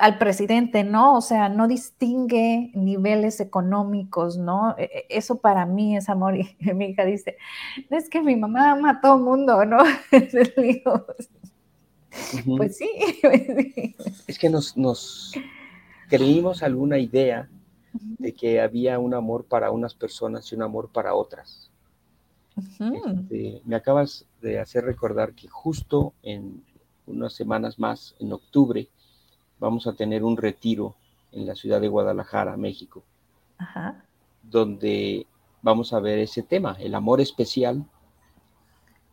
[0.00, 1.16] al presidente, ¿no?
[1.16, 4.74] O sea, no distingue niveles económicos, ¿no?
[4.78, 6.36] E, e, eso para mí es amor.
[6.36, 7.36] Y mi hija dice,
[7.90, 9.78] es que mi mamá ama a todo mundo, ¿no?
[12.56, 12.88] Pues sí.
[14.26, 15.34] Es que nos, nos
[16.08, 17.46] creímos alguna idea
[18.18, 21.70] de que había un amor para unas personas y un amor para otras.
[22.56, 26.62] Este, me acabas de hacer recordar que justo en
[27.06, 28.88] unas semanas más, en octubre,
[29.58, 30.94] vamos a tener un retiro
[31.32, 33.04] en la ciudad de Guadalajara, México,
[34.42, 35.26] donde
[35.62, 37.84] vamos a ver ese tema, el amor especial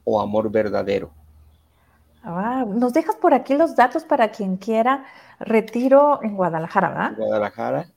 [0.04, 1.12] o amor verdadero.
[2.24, 5.06] Ah, nos dejas por aquí los datos para quien quiera
[5.40, 7.18] retiro en Guadalajara, ¿verdad?
[7.18, 7.90] Guadalajara,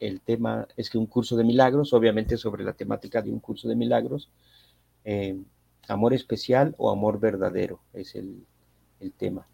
[0.00, 3.68] el tema es que un curso de milagros, obviamente sobre la temática de un curso
[3.68, 4.30] de milagros,
[5.04, 5.38] eh,
[5.88, 8.46] amor especial o amor verdadero es el,
[9.00, 9.46] el tema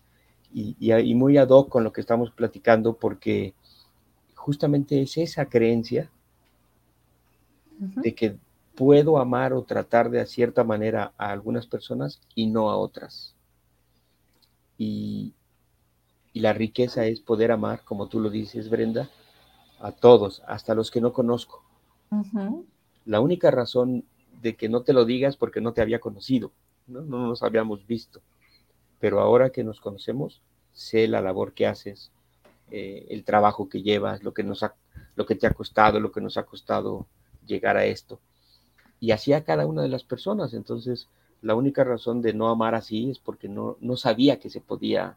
[0.52, 3.54] y, muy ad hoc con lo que estamos platicando, porque
[4.34, 6.10] justamente es esa creencia
[7.78, 8.36] de que
[8.74, 13.34] puedo amar o tratar de cierta manera a algunas personas y no a otras.
[14.76, 15.34] Y,
[16.34, 19.10] la riqueza es poder amar, como tú lo dices, Brenda,
[19.80, 21.64] a todos, hasta los que no conozco.
[23.04, 24.04] La única razón
[24.40, 26.52] de que no te lo digas porque no te había conocido,
[26.86, 27.00] ¿no?
[27.00, 28.20] no nos habíamos visto
[29.00, 30.40] pero ahora que nos conocemos,
[30.72, 32.10] sé la labor que haces,
[32.70, 34.74] eh, el trabajo que llevas, lo que, nos ha,
[35.16, 37.06] lo que te ha costado, lo que nos ha costado
[37.46, 38.20] llegar a esto.
[39.00, 40.54] Y así a cada una de las personas.
[40.54, 41.08] Entonces,
[41.40, 45.16] la única razón de no amar así es porque no, no sabía que se podía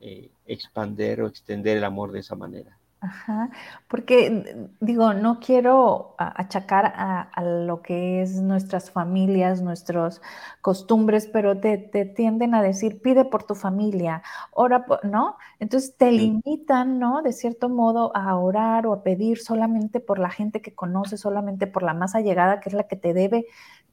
[0.00, 2.76] eh, expander o extender el amor de esa manera.
[3.02, 3.50] Ajá,
[3.88, 10.22] porque digo, no quiero achacar a, lo que es nuestras familias, nuestras
[10.60, 11.78] costumbres, pero te,
[12.14, 15.36] tienden a decir, pide por tu familia, ora, ¿no?
[15.58, 17.22] Entonces te limitan, ¿no?
[17.22, 21.66] De cierto modo a orar o a pedir solamente por la gente que conoce, solamente
[21.66, 23.46] por la más allegada, que es la que te debe.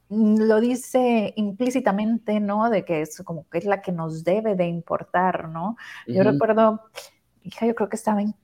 [0.08, 2.70] Mm, lo dice implícitamente, ¿no?
[2.70, 5.76] De que es como que es la que nos debe de importar, ¿no?
[6.06, 6.80] Yo recuerdo
[7.42, 8.34] hija yo creo que estaba en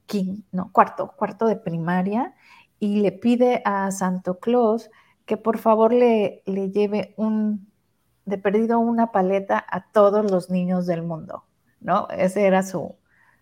[0.52, 2.34] no, cuarto, cuarto de primaria,
[2.78, 4.90] y le pide a Santo Claus
[5.24, 7.70] que por favor le, le lleve un,
[8.26, 11.44] de perdido una paleta a todos los niños del mundo,
[11.80, 12.08] ¿no?
[12.10, 12.96] Ese era su,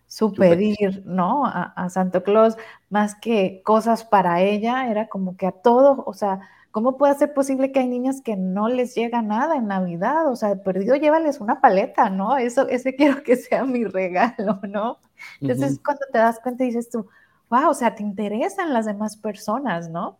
[0.07, 1.45] su pedir, ¿no?
[1.45, 2.57] A, Santo Claus,
[2.89, 6.39] más que cosas para ella, era como que a todo, o sea,
[6.75, 10.29] ¿cómo puede ser posible que hay niñas que no les llega nada en Navidad?
[10.29, 12.35] O sea, perdido llévales una paleta, ¿no?
[12.35, 14.99] Eso, ese quiero que sea mi regalo, ¿no?
[15.39, 17.07] Entonces, cuando te das cuenta dices tú,
[17.49, 20.19] wow, o sea, te interesan las demás personas, ¿no?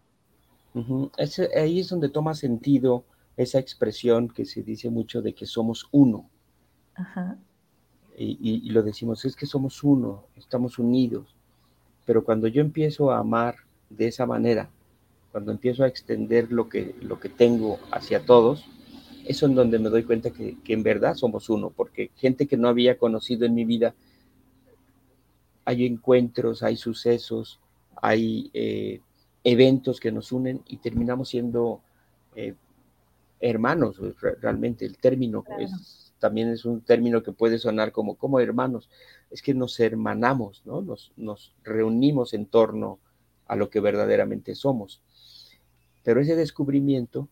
[1.57, 3.03] ahí es donde toma sentido
[3.35, 6.29] esa expresión que se dice mucho de que somos uno.
[6.95, 7.37] Ajá
[8.17, 11.35] y, lo decimos, es que somos uno, estamos unidos.
[12.05, 13.55] Pero cuando yo empiezo a amar
[13.89, 14.69] de esa manera,
[15.35, 18.63] cuando empiezo a extender lo que, lo que tengo hacia todos,
[19.25, 22.69] eso es donde me doy cuenta que, en verdad somos uno, porque gente que no
[22.69, 23.93] había conocido en mi vida,
[25.65, 27.59] hay encuentros, hay sucesos,
[28.01, 29.01] hay eh,
[29.43, 31.81] eventos que nos unen y terminamos siendo
[32.37, 32.53] eh,
[33.41, 33.97] hermanos,
[34.39, 38.89] realmente el término es también es un término que puede sonar como, como hermanos,
[39.29, 40.81] es que nos hermanamos, ¿no?
[40.81, 42.99] Nos, nos reunimos en torno
[43.47, 45.01] a lo que verdaderamente somos.
[46.05, 47.27] Pero ese descubrimiento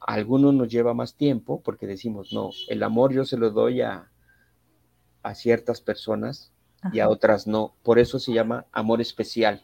[0.00, 3.80] a algunos nos lleva más tiempo porque decimos, no, el amor yo se lo doy
[3.80, 4.10] a,
[5.22, 6.52] a ciertas personas
[6.92, 7.76] y a otras no.
[7.84, 9.62] Por eso se llama amor especial,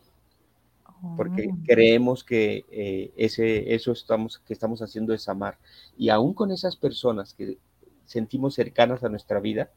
[1.16, 1.56] porque oh.
[1.66, 5.58] creemos que eh, ese, eso estamos, que estamos haciendo es amar.
[5.96, 7.58] Y aún con esas personas que
[8.04, 9.72] sentimos cercanas a nuestra vida,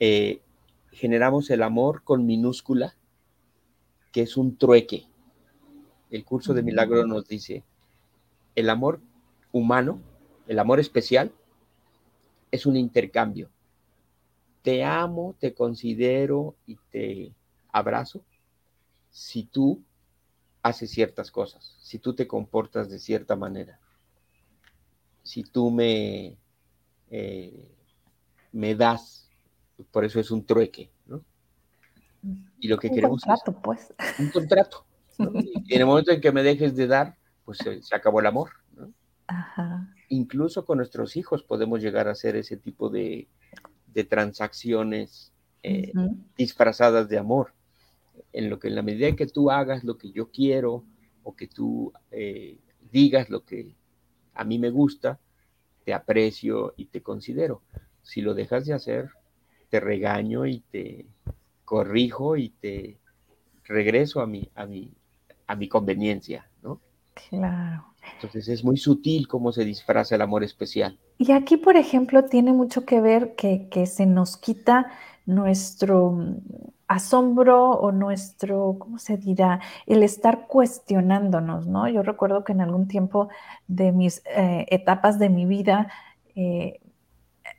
[0.00, 0.42] eh,
[0.92, 2.94] generamos el amor con minúscula,
[4.12, 5.09] que es un trueque.
[6.10, 7.62] El curso de milagro nos dice,
[8.54, 9.00] el amor
[9.52, 10.00] humano,
[10.46, 11.32] el amor especial,
[12.50, 13.48] es un intercambio.
[14.62, 17.32] Te amo, te considero y te
[17.72, 18.22] abrazo
[19.10, 19.82] si tú
[20.62, 23.80] haces ciertas cosas, si tú te comportas de cierta manera,
[25.22, 26.36] si tú me
[27.10, 27.74] eh,
[28.52, 29.28] me das,
[29.90, 31.22] por eso es un trueque, ¿no?
[32.58, 33.92] Y lo que un queremos contrato, pues.
[34.18, 34.84] un contrato.
[35.66, 38.50] Y en el momento en que me dejes de dar, pues se, acabó el amor.
[38.76, 38.92] ¿no?
[40.08, 43.28] Incluso con nuestros hijos podemos llegar a hacer ese tipo de,
[43.86, 45.92] de transacciones eh,
[46.36, 47.52] disfrazadas de amor.
[48.32, 50.84] En lo que en la medida que tú hagas lo que yo quiero
[51.22, 52.58] o que tú eh,
[52.90, 53.74] digas lo que
[54.34, 55.18] a mí me gusta,
[55.84, 57.62] te aprecio y te considero.
[58.02, 59.10] Si lo dejas de hacer,
[59.68, 61.06] te regaño y te
[61.64, 62.98] corrijo y te
[63.64, 64.92] regreso a mi, a mi,
[65.50, 66.80] a mi conveniencia, ¿no?
[67.28, 67.84] Claro.
[68.14, 70.96] Entonces es muy sutil cómo se disfraza el amor especial.
[71.18, 74.92] Y aquí, por ejemplo, tiene mucho que ver que, que se nos quita
[75.26, 76.16] nuestro
[76.86, 79.60] asombro o nuestro, ¿cómo se dirá?
[79.86, 81.88] El estar cuestionándonos, ¿no?
[81.88, 83.28] Yo recuerdo que en algún tiempo
[83.66, 85.88] de mis eh, etapas de mi vida,
[86.36, 86.80] eh,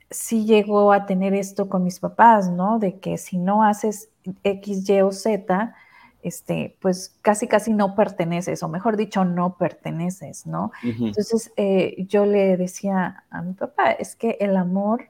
[0.09, 2.79] sí llegó a tener esto con mis papás, ¿no?
[2.79, 4.09] De que si no haces
[4.43, 5.75] X, Y o Z,
[6.23, 10.71] este, pues casi casi no perteneces, o mejor dicho, no perteneces, ¿no?
[10.83, 15.09] Entonces eh, yo le decía a mi papá, es que el amor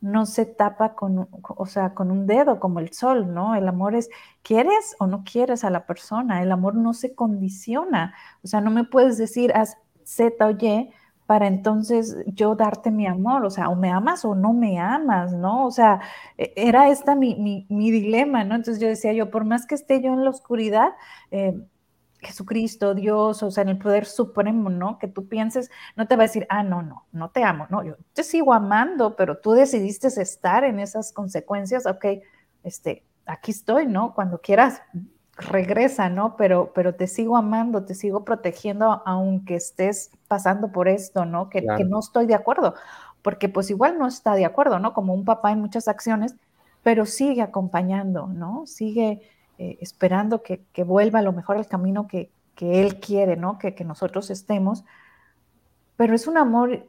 [0.00, 3.54] no se tapa con, o sea, con un dedo como el sol, ¿no?
[3.54, 4.08] El amor es,
[4.42, 6.42] ¿quieres o no quieres a la persona?
[6.42, 8.14] El amor no se condiciona.
[8.44, 10.90] O sea, no me puedes decir haz Z o Y
[11.28, 15.34] para entonces yo darte mi amor, o sea, o me amas o no me amas,
[15.34, 15.66] ¿no?
[15.66, 16.00] O sea,
[16.38, 18.54] e, era esta mi, mi, dilema, ¿no?
[18.54, 20.88] Entonces yo decía yo, por más que esté yo en la oscuridad,
[21.30, 21.54] eh,
[22.20, 24.98] Jesucristo, Dios, o sea, en el poder supremo, ¿no?
[24.98, 27.84] Que tú pienses, no te va a decir, ah, no, no, no te amo, no,
[27.84, 32.06] yo te sigo amando, pero tú decidiste estar en esas consecuencias, ok,
[32.64, 34.14] este, aquí estoy, ¿no?
[34.14, 34.80] Cuando quieras,
[35.38, 36.36] regresa, ¿no?
[36.36, 41.48] Pero, pero te sigo amando, te sigo protegiendo, aunque estés pasando por esto, ¿no?
[41.48, 42.74] Que, que no estoy de acuerdo,
[43.22, 44.92] porque pues igual no está de acuerdo, ¿no?
[44.92, 46.34] Como un papá en muchas acciones,
[46.82, 48.66] pero sigue acompañando, ¿no?
[48.66, 49.20] Sigue
[49.58, 53.58] eh, esperando que, vuelva a lo mejor al camino que, Él quiere, ¿no?
[53.58, 54.84] Que, nosotros estemos.
[55.96, 56.86] Pero es un amor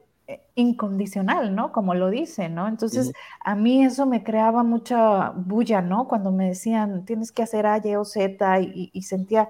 [0.55, 1.71] incondicional, ¿no?
[1.71, 2.67] Como lo dice, ¿no?
[2.67, 6.07] Entonces, a mí eso me creaba mucha bulla, ¿no?
[6.07, 9.47] Cuando me decían, tienes que hacer A, Y o Z, y, sentía,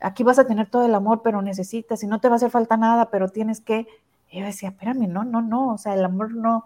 [0.00, 2.50] aquí vas a tener todo el amor, pero necesitas, y no te va a hacer
[2.50, 3.86] falta nada, pero tienes que...
[4.30, 6.64] Y yo decía, espérame, no, no, no, o sea, el amor no,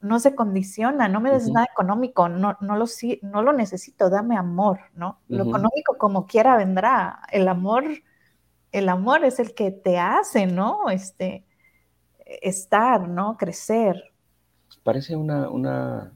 [0.00, 2.86] no se condiciona, no me des nada económico, no, no, lo,
[3.22, 5.18] no lo necesito, dame amor, ¿no?
[5.28, 7.84] Lo económico como quiera vendrá, el amor,
[8.72, 10.88] el amor es el que te hace, ¿no?
[10.88, 11.44] Este,
[12.42, 13.36] estar, ¿no?
[13.36, 14.12] Crecer.
[14.82, 16.12] Parece una, una,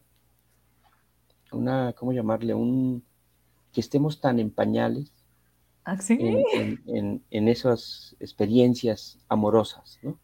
[1.53, 2.55] una, ¿cómo llamarle?
[2.55, 3.05] Un,
[3.73, 5.13] que estemos tan en pañales
[5.85, 10.19] ¿Ah, en, en, en, esas experiencias amorosas, ¿no?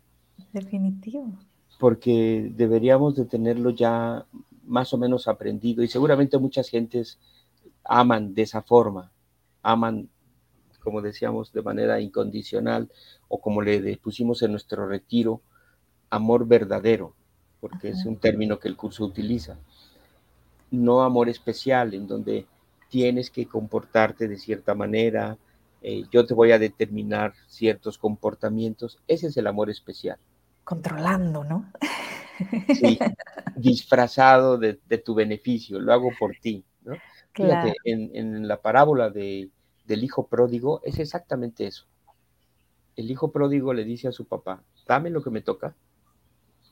[0.53, 1.37] Definitivo
[1.81, 4.27] porque deberíamos de tenerlo ya
[4.65, 7.19] más o menos aprendido y seguramente muchas gentes
[7.85, 9.11] aman de esa forma,
[9.63, 10.11] aman,
[10.81, 12.93] como decíamos, de manera incondicional
[13.29, 15.41] o como le pusimos en nuestro retiro,
[16.11, 17.15] amor verdadero,
[17.61, 19.57] porque es un término que el curso utiliza.
[20.71, 22.47] No amor especial, en donde
[22.89, 25.39] tienes que comportarte de cierta manera,
[25.83, 28.99] eh, yo te voy a determinar ciertos comportamientos.
[29.07, 30.19] Ese es el amor especial.
[30.65, 31.71] Controlando, ¿no?
[32.75, 32.99] Sí,
[33.57, 36.95] disfrazado de, tu beneficio, lo hago por ti, ¿no?
[37.33, 39.51] Fíjate, en, la parábola de,
[39.87, 41.87] del hijo pródigo es exactamente eso.
[42.97, 45.75] El hijo pródigo le dice a su papá, dame lo que me toca,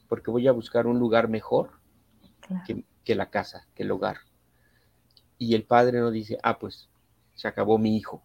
[0.08, 1.70] porque voy a buscar un lugar mejor
[2.66, 4.18] que, que la casa, que el hogar.
[5.38, 6.88] Y el padre no dice, ah, pues
[7.34, 8.22] se acabó mi hijo,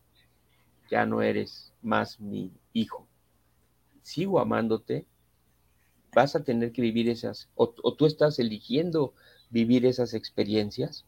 [0.89, 3.07] ya no eres más mi hijo.
[4.01, 5.05] Sigo amándote,
[6.13, 9.13] vas a tener que vivir esas, o, tú estás eligiendo
[9.49, 11.05] vivir esas experiencias,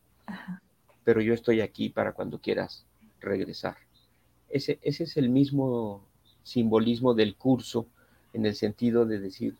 [1.03, 2.85] pero yo estoy aquí para cuando quieras
[3.19, 3.77] regresar.
[4.49, 6.05] Ese, ese es el mismo
[6.43, 7.87] simbolismo del curso
[8.33, 9.57] en el sentido de decir,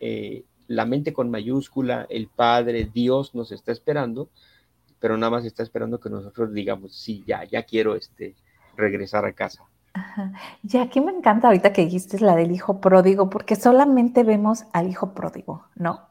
[0.00, 4.28] eh, la mente con mayúscula, el Padre, Dios nos está esperando
[5.00, 8.34] pero nada más está esperando que nosotros digamos, sí, ya, ya quiero este,
[8.76, 9.64] regresar a casa.
[9.94, 10.32] Ajá.
[10.62, 14.88] Y aquí me encanta ahorita que dijiste la del hijo pródigo, porque solamente vemos al
[14.88, 16.08] hijo pródigo, ¿no?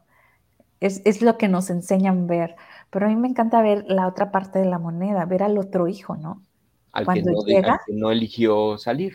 [0.80, 2.54] Es, es, lo que nos enseñan ver.
[2.90, 5.88] Pero a mí me encanta ver la otra parte de la moneda, ver al otro
[5.88, 6.42] hijo, ¿no?
[6.92, 9.14] Al, que no, llega, al que no eligió salir.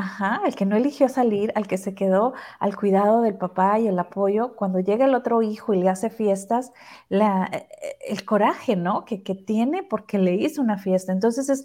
[0.00, 3.88] Ajá, el que no eligió salir, al que se quedó al cuidado del papá y
[3.88, 6.72] el apoyo, cuando llega el otro hijo y le hace fiestas,
[7.08, 9.04] la, e, e, el coraje, ¿no?
[9.04, 11.10] Que, que tiene porque le hizo una fiesta.
[11.12, 11.64] Entonces es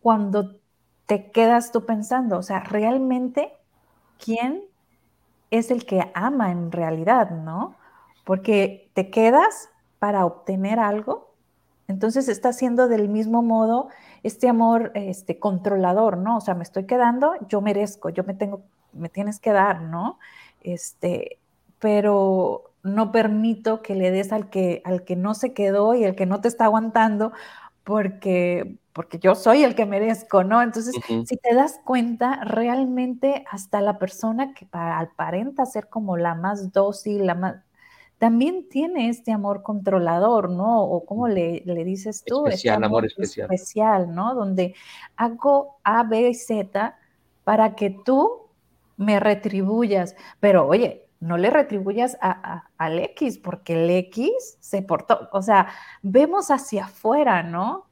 [0.00, 0.56] cuando
[1.04, 3.52] te quedas tú pensando, o sea, realmente,
[4.18, 4.64] ¿quién
[5.50, 7.76] es el que ama en realidad, ¿no?
[8.24, 11.34] Porque te quedas para obtener algo,
[11.88, 13.88] entonces está haciendo del mismo modo
[14.24, 16.38] este amor este, controlador, ¿no?
[16.38, 18.62] O sea, me estoy quedando, yo merezco, yo me tengo,
[18.92, 20.18] me tienes que dar, ¿no?
[20.62, 21.38] Este,
[21.78, 26.16] pero no permito que le des al que, al que no se quedó y al
[26.16, 27.32] que no te está aguantando
[27.84, 30.62] porque, porque yo soy el que merezco, ¿no?
[30.62, 36.72] Entonces, si te das cuenta, realmente hasta la persona que aparenta ser como la más
[36.72, 37.56] dócil, la más,
[38.18, 40.82] también tiene este amor controlador, ¿no?
[40.82, 43.52] O como le, le dices tú, este especial, amor, especial.
[43.52, 44.34] especial, ¿no?
[44.34, 44.74] Donde
[45.16, 46.96] hago A, B y Z
[47.44, 48.48] para que tú
[48.96, 55.28] me retribuyas, pero oye, no le retribuyas a, al X, porque el X se portó,
[55.32, 55.68] o sea,
[56.02, 57.86] vemos hacia afuera, ¿no?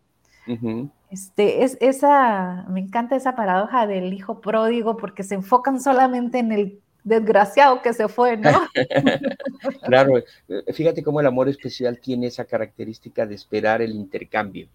[1.08, 6.52] Este, es esa, me encanta esa paradoja del hijo pródigo porque se enfocan solamente en
[6.52, 8.50] el desgraciado que se fue, ¿no?
[9.84, 14.68] claro, eh, fíjate cómo el amor especial tiene esa característica de esperar el intercambio.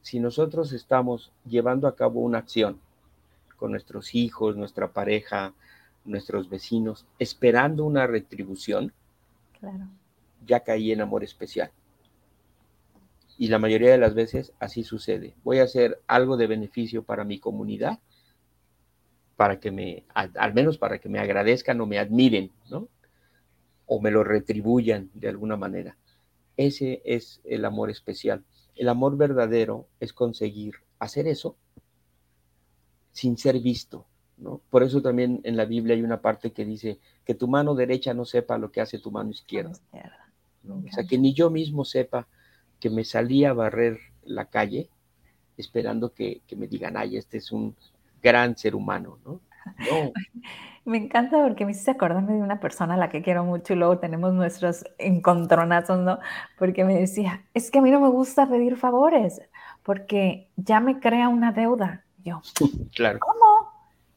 [0.00, 2.80] Si nosotros estamos llevando a cabo una acción
[3.56, 5.52] con nuestros hijos, nuestra pareja,
[6.04, 8.92] nuestros vecinos, esperando una retribución,
[10.46, 11.70] ya caí en amor especial.
[13.36, 15.34] Y la mayoría de las veces así sucede.
[15.44, 17.98] Voy a hacer algo de beneficio para mi comunidad
[19.38, 22.88] para que me, al, menos para que me agradezcan o me admiren, ¿no?
[23.86, 25.96] O me lo retribuyan de alguna manera.
[26.56, 28.42] Ese es el amor especial.
[28.74, 31.56] El amor verdadero es conseguir hacer eso
[33.12, 34.06] sin ser visto,
[34.38, 34.60] ¿no?
[34.70, 38.14] Por eso también en la Biblia hay una parte que dice que tu mano derecha
[38.14, 39.78] no sepa lo que hace tu mano izquierda.
[40.68, 42.26] O sea, que ni yo mismo sepa
[42.80, 44.90] que me salí a barrer la calle
[45.56, 47.76] esperando que, que me digan, ay, este es un
[48.22, 49.40] gran ser humano, ¿no?
[50.88, 53.76] Me encanta porque me hiciste acordarme de una persona a la que quiero mucho y
[53.76, 56.18] luego tenemos nuestros encontronazos, ¿no?
[56.58, 59.42] Porque me decía, es que a mí no me gusta pedir favores
[59.82, 62.04] porque ya me crea una deuda.
[62.24, 62.40] Yo,
[62.94, 63.18] claro.
[63.18, 63.70] ¿cómo?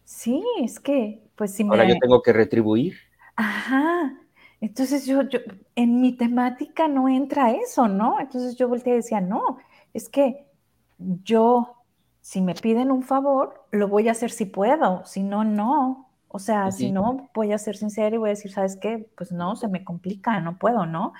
[0.05, 2.95] Sí, es que, pues si Ahora yo tengo que retribuir.
[3.35, 4.13] Ajá.
[4.61, 5.39] Entonces yo, yo,
[5.75, 8.17] en mi temática no entra eso, ¿no?
[8.17, 9.57] Entonces yo volteé y decía, no,
[9.93, 10.45] es que
[10.97, 11.80] yo
[12.21, 16.07] si me piden un favor, lo voy a hacer si puedo, si no, no.
[16.33, 19.09] O sea, si no, voy a ser sincera y voy a decir, ¿sabes qué?
[19.17, 21.11] Pues no, se me complica, no puedo, ¿no?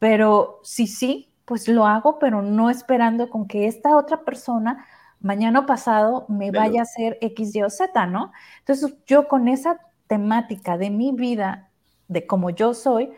[0.00, 4.84] Pero si sí, pues lo hago, pero no esperando con que esta otra persona
[5.20, 8.32] mañana o pasado me vaya a hacer X, Y o Z, ¿no?
[8.58, 9.78] Entonces yo con esa
[10.08, 11.70] temática de mi vida,
[12.08, 13.10] de como yo soy,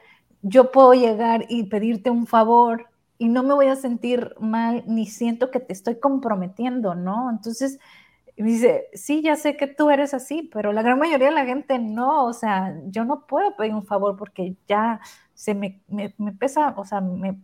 [0.42, 5.06] yo puedo llegar y pedirte un favor y no me voy a sentir mal ni
[5.06, 7.30] siento que te estoy comprometiendo, ¿no?
[7.30, 7.78] Entonces,
[8.36, 11.78] dice, sí, ya sé que tú eres así, pero la gran mayoría de la gente
[11.78, 15.00] no, o sea, yo no puedo pedir un favor porque ya
[15.34, 17.38] se me, me, pesa, o sea, me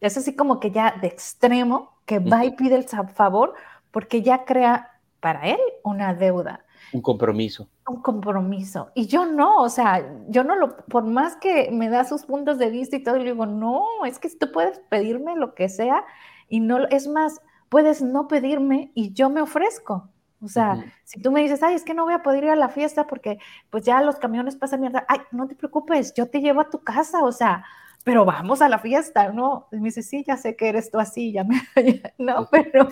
[0.00, 3.54] es así como que ya de extremo, que va y pide el favor
[3.90, 6.63] porque ya crea para él una deuda.
[6.92, 7.68] Un compromiso.
[7.86, 8.90] Un compromiso.
[8.94, 12.58] Y yo no, o sea, yo no lo, por más que me da sus puntos
[12.58, 16.04] de vista y todo, yo digo, no, es que tú puedes pedirme lo que sea
[16.48, 20.10] y no, es más, puedes no pedirme y yo me ofrezco.
[20.42, 22.56] O sea, si tú me dices, ay, es que no voy a poder ir a
[22.56, 23.38] la fiesta porque
[23.70, 26.80] pues ya los camiones pasan mierda, ay, no te preocupes, yo te llevo a tu
[26.80, 27.64] casa, o sea,
[28.04, 29.68] pero vamos a la fiesta, ¿no?
[29.72, 31.62] Y me dice, sí, ya sé que eres tú así, ya me,
[32.18, 32.88] no, pero,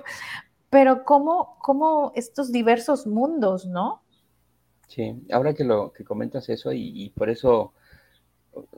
[0.73, 4.01] pero cómo, cómo estos diversos mundos, ¿no?
[4.89, 7.75] Sí, ahora que lo que comentas eso y, por eso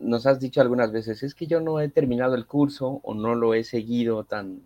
[0.00, 3.36] nos has dicho algunas veces, es que yo no he terminado el curso o no
[3.36, 4.60] lo he seguido tan,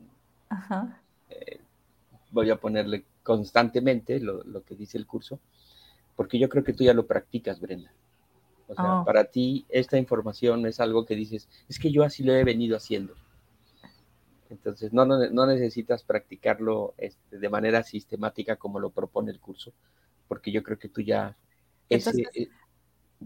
[0.49, 1.03] Ajá.
[1.29, 1.61] Eh,
[2.31, 5.39] voy a ponerle constantemente lo, que dice el curso,
[6.17, 7.93] porque yo creo que tú ya lo practicas, Brenda.
[8.69, 9.05] O sea, oh.
[9.05, 12.75] para ti esta información es algo que dices, es que yo así lo he venido
[12.75, 13.13] haciendo.
[14.51, 19.73] Entonces, no, no, necesitas practicarlo este, de manera sistemática como lo propone el curso,
[20.27, 21.37] porque yo creo que tú ya...
[21.91, 22.51] Entonces, ese,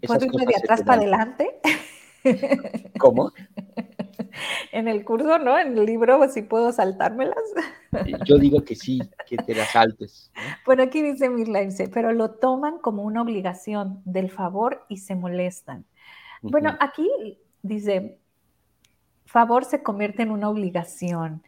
[0.07, 1.61] ¿Puedo irme de atrás para adelante?
[2.99, 3.33] ¿Cómo?
[4.73, 5.59] en el curso, ¿no?
[5.59, 7.43] En el libro, si puedo saltármelas.
[8.25, 10.33] Yo digo que sí, que te las saltes.
[10.65, 15.15] Bueno, aquí dice Mirla, dice, pero lo toman como una obligación del favor y se
[15.15, 15.85] molestan.
[16.41, 17.09] Bueno, aquí
[17.63, 18.19] dice,
[19.33, 21.43] favor se convierte en una obligación.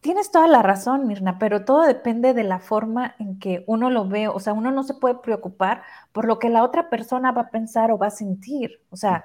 [0.00, 4.06] Tienes toda la razón, Mirna, pero todo depende de la forma en que uno lo
[4.06, 4.28] ve.
[4.28, 7.50] O sea, uno no se puede preocupar por lo que la otra persona va a
[7.50, 8.82] pensar o va a sentir.
[8.90, 9.24] O sea,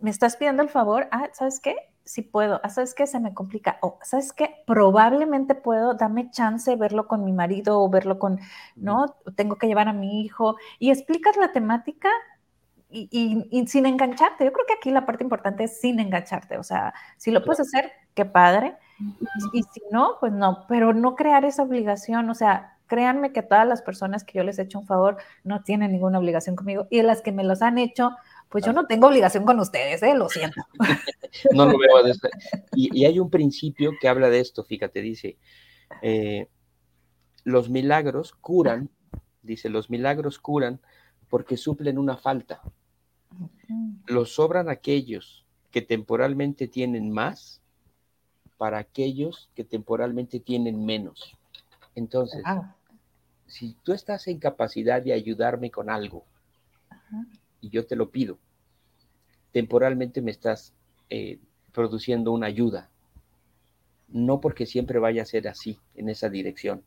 [0.00, 1.76] me estás pidiendo el favor, ah, ¿sabes qué?
[2.04, 3.06] Sí puedo, ah, ¿sabes qué?
[3.06, 4.54] Se me complica, o ¿sabes qué?
[4.66, 8.40] Probablemente puedo, dame chance verlo con mi marido o verlo con,
[8.76, 9.16] ¿no?
[9.36, 12.08] Tengo que llevar a mi hijo y explicas la temática
[12.90, 14.44] y, sin engancharte.
[14.44, 17.60] Yo creo que aquí la parte importante es sin engancharte, o sea, si lo puedes
[17.60, 18.76] hacer, qué padre,
[19.52, 23.68] y si no, pues no, pero no crear esa obligación, o sea, créanme que todas
[23.68, 27.02] las personas que yo les he hecho un favor no tienen ninguna obligación conmigo y
[27.02, 28.12] las que me los han hecho,
[28.48, 30.14] pues yo no tengo obligación con ustedes, ¿eh?
[30.14, 30.62] lo siento.
[31.52, 32.14] no lo veo de
[32.74, 35.36] y, y, hay un principio que habla de esto, fíjate, dice,
[36.00, 36.48] eh,
[37.44, 38.90] los milagros curan,
[39.42, 40.80] dice, los milagros curan
[41.28, 42.62] porque suplen una falta.
[44.06, 47.60] Los sobran aquellos que temporalmente tienen más
[48.56, 51.36] para aquellos que temporalmente tienen menos.
[51.94, 52.42] Entonces,
[53.46, 56.24] si tú estás en capacidad de ayudarme con algo,
[57.60, 58.38] y yo te lo pido.
[59.52, 60.72] Temporalmente me estás
[61.10, 61.38] eh,
[61.72, 62.88] produciendo una ayuda.
[64.08, 66.82] No porque siempre vaya a ser así, en esa dirección,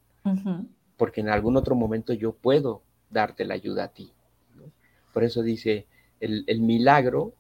[0.97, 4.11] porque en algún otro momento yo puedo darte la ayuda a ti.
[5.13, 5.85] Por eso dice,
[6.21, 7.33] el, el milagro,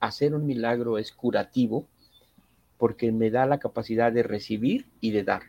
[0.00, 1.86] hacer un milagro es curativo,
[2.78, 5.42] porque me da la capacidad de recibir y de dar.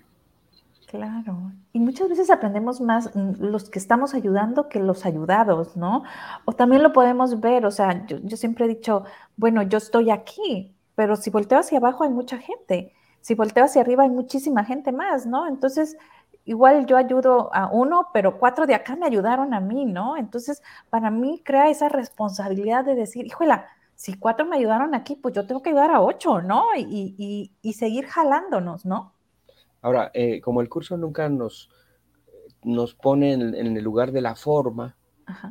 [0.93, 6.03] Claro, y muchas veces aprendemos más los que estamos ayudando que los ayudados, ¿no?
[6.45, 9.03] O también lo podemos ver, o sea, yo, siempre he dicho,
[9.36, 13.82] bueno, yo estoy aquí, pero si volteo hacia abajo hay mucha gente, si volteo hacia
[13.82, 15.47] arriba hay muchísima gente más, ¿no?
[15.47, 15.97] Entonces,
[16.46, 20.18] igual yo ayudo a uno, pero cuatro de acá me ayudaron a mí, ¿no?
[20.18, 25.34] Entonces, para mí crea esa responsabilidad de decir, híjola, si cuatro me ayudaron aquí, pues
[25.34, 26.66] yo tengo que ayudar a ocho, ¿no?
[26.76, 29.14] Y, y seguir jalándonos, ¿no?
[29.84, 31.70] Ahora, eh, como el curso nunca nos,
[32.64, 34.96] nos pone en, el lugar de la forma,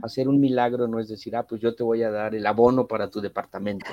[0.03, 2.87] hacer un milagro no es decir, ah, pues yo te voy a dar el abono
[2.87, 3.91] para tu departamento.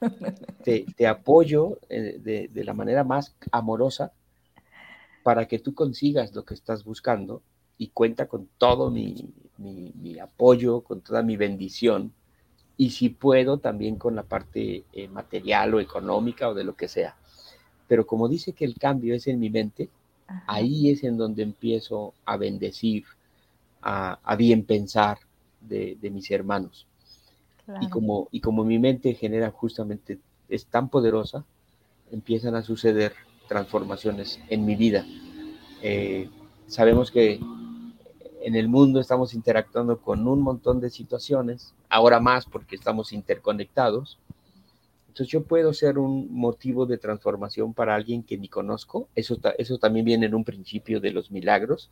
[0.64, 4.12] te, apoyo eh, de, la manera más amorosa
[5.22, 7.42] para que tú consigas lo que estás buscando
[7.78, 9.32] y cuenta con todo mi,
[10.20, 12.12] apoyo, con toda mi bendición
[12.76, 16.88] y si puedo también con la parte eh, material o económica o de lo que
[16.88, 17.16] sea.
[17.88, 19.90] Pero como dice que el cambio es en mi mente,
[20.46, 23.04] ahí es en donde empiezo a bendecir,
[23.82, 25.18] a, bien pensar
[25.60, 26.86] de, mis hermanos.
[27.80, 30.18] Y, como, y como mi mente genera justamente,
[30.48, 31.44] es tan poderosa,
[32.10, 33.12] empiezan a suceder
[33.48, 35.06] transformaciones en mi vida.
[35.82, 36.28] Eh,
[36.66, 37.40] sabemos que
[38.42, 44.18] en el mundo estamos interactuando con un montón de situaciones, ahora más porque estamos interconectados,
[45.12, 49.10] entonces yo puedo ser un motivo de transformación para alguien que ni conozco.
[49.14, 51.90] Eso, eso también viene en un principio de los milagros,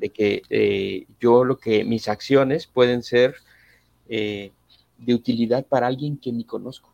[0.00, 3.34] de que eh, yo lo que mis acciones pueden ser
[4.08, 4.50] eh,
[4.96, 6.90] de utilidad para alguien que ni conozco.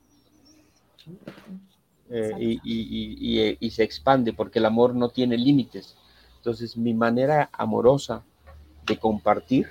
[2.13, 5.97] Eh, y, y, se expande porque el amor no tiene límites.
[6.39, 8.25] Entonces mi manera amorosa
[8.85, 9.69] de compartir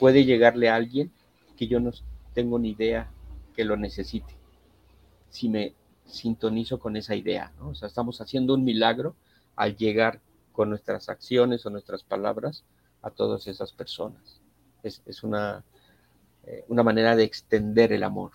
[0.00, 1.12] puede llegarle a alguien
[1.56, 1.92] que yo no
[2.34, 3.10] tengo ni idea
[3.54, 4.36] que lo necesite
[5.36, 5.74] si me
[6.06, 7.68] sintonizo con esa idea, ¿no?
[7.68, 9.14] O sea, estamos haciendo un milagro
[9.54, 10.20] al llegar
[10.52, 12.64] con nuestras acciones o nuestras palabras
[13.02, 14.40] a todas esas personas.
[14.82, 15.64] Es, una,
[16.44, 18.30] eh, una manera de extender el amor.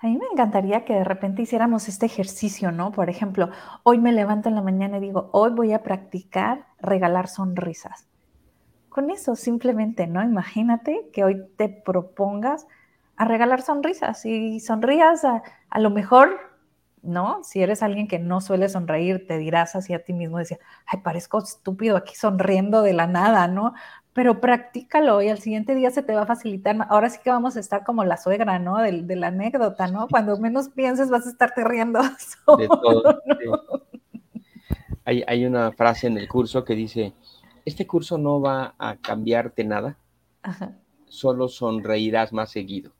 [0.00, 2.92] A mí me encantaría que de repente hiciéramos este ejercicio, ¿no?
[2.92, 3.50] Por ejemplo,
[3.82, 8.06] hoy me levanto en la mañana y digo, hoy voy a practicar regalar sonrisas.
[8.88, 10.22] Con eso simplemente, ¿no?
[10.22, 12.68] Imagínate que hoy te propongas
[13.16, 15.42] a regalar sonrisas y sonrías a,
[15.80, 16.38] lo mejor,
[17.02, 17.42] ¿no?
[17.42, 21.00] Si eres alguien que no suele sonreír, te dirás así a ti mismo, decía, ay,
[21.00, 23.74] parezco estúpido aquí sonriendo de la nada, ¿no?
[24.18, 26.76] Pero practícalo y al siguiente día se te va a facilitar.
[26.90, 28.78] Ahora sí que vamos a estar como la suegra, ¿no?
[28.78, 30.08] De, la anécdota, ¿no?
[30.08, 32.00] Cuando menos pienses vas a estarte riendo.
[32.58, 33.22] De todo.
[35.04, 37.12] Hay, hay, una frase en el curso que dice,
[37.64, 39.96] este curso no va a cambiarte nada,
[41.06, 42.90] solo sonreirás más seguido.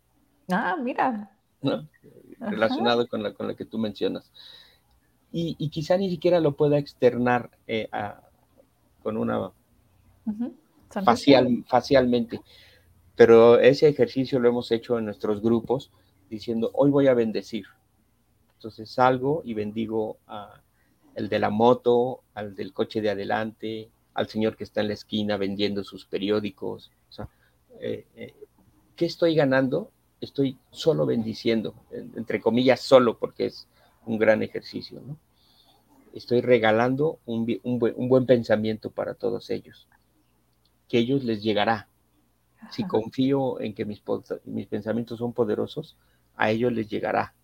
[0.48, 1.32] Ah, mira.
[1.62, 1.84] ¿No?
[2.38, 4.30] Relacionado con la, con la que tú mencionas.
[5.32, 7.90] Y, quizá ni siquiera lo pueda externar eh,
[9.02, 9.50] con una
[10.88, 12.40] facial, facialmente.
[13.16, 15.90] Pero ese ejercicio lo hemos hecho en nuestros grupos
[16.30, 17.66] diciendo, hoy voy a bendecir.
[18.54, 20.60] Entonces salgo y bendigo a
[21.14, 24.94] el de la moto, al del coche de adelante, al señor que está en la
[24.94, 26.92] esquina vendiendo sus periódicos.
[27.80, 28.34] Eh, eh,
[28.94, 29.90] ¿qué estoy ganando?
[30.20, 33.68] Estoy solo bendiciendo, entre comillas solo, porque es
[34.06, 35.16] un gran ejercicio, ¿no?
[36.12, 39.88] Estoy regalando un, un buen pensamiento para todos ellos
[40.88, 41.88] que ellos les llegará.
[42.70, 44.02] Si confío en que mis,
[44.44, 45.96] mis pensamientos son poderosos,
[46.36, 47.34] a ellos les llegará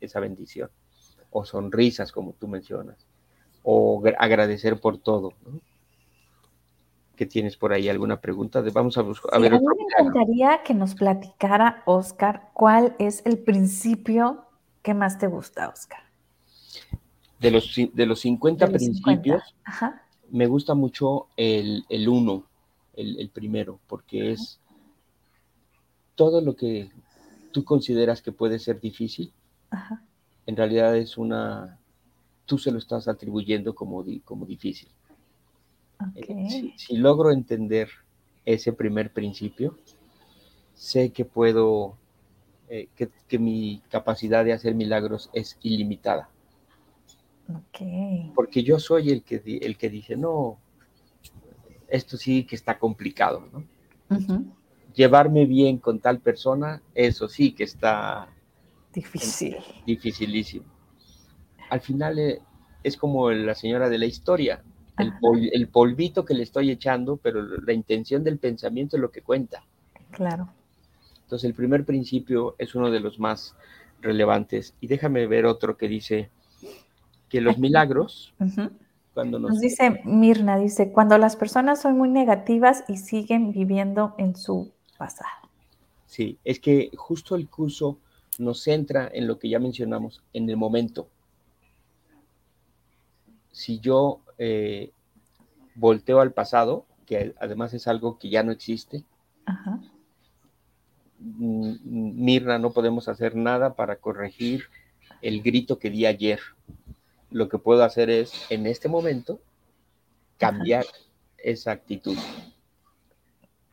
[0.00, 0.70] esa, bendición.
[1.30, 2.96] O sonrisas, como tú mencionas.
[3.62, 5.34] O agradecer por todo.
[7.16, 7.88] ¿Qué tienes por ahí?
[7.88, 8.62] ¿Alguna pregunta?
[8.72, 9.34] Vamos a buscar.
[9.34, 14.46] A, mí me encantaría que nos platicara, Oscar, cuál es el principio
[14.82, 16.00] que más te gusta, Oscar.
[17.38, 19.54] De los, de los 50 principios,
[20.30, 22.44] me gusta mucho el, el uno,
[22.94, 24.60] el, primero, porque es
[26.14, 26.90] todo lo que
[27.52, 29.32] tú consideras que puede ser difícil,
[30.46, 31.78] en realidad es una,
[32.46, 34.88] tú se lo estás atribuyendo como, como difícil.
[36.14, 37.88] Eh, si, logro entender
[38.44, 39.76] ese primer principio,
[40.74, 41.96] sé que puedo,
[42.68, 46.30] eh, que, mi capacidad de hacer milagros es ilimitada.
[48.34, 50.58] Porque yo soy el que, el que dice, no,
[51.90, 53.64] esto sí que está complicado, ¿no?
[54.94, 58.28] Llevarme bien con tal persona, eso sí que está
[58.92, 59.56] difícil.
[59.86, 60.66] dificilísimo.
[61.68, 62.40] Al final eh,
[62.82, 64.62] es como la señora de la historia,
[64.98, 65.12] el,
[65.52, 69.62] el, polvito que le estoy echando, pero la intención del pensamiento es lo que cuenta.
[70.10, 70.50] Claro.
[71.22, 73.54] Entonces el primer principio es uno de los más
[74.00, 74.74] relevantes.
[74.80, 76.30] Y déjame ver otro que dice
[77.28, 78.34] que los milagros
[79.14, 79.60] nos...
[79.60, 85.30] dice Mirna, dice, cuando las personas son muy negativas y siguen viviendo en su pasado.
[86.06, 87.98] Sí, es que justo el curso
[88.38, 91.08] nos centra en lo que ya mencionamos, en el momento.
[93.52, 94.90] Si yo eh,
[95.74, 99.04] volteo al pasado, que además es algo que ya no existe,
[101.18, 104.64] mm, Mirna, no podemos hacer nada para corregir
[105.20, 106.40] el grito que di ayer
[107.30, 109.40] lo que puedo hacer es, en este momento,
[110.38, 110.84] cambiar
[111.38, 112.16] esa actitud.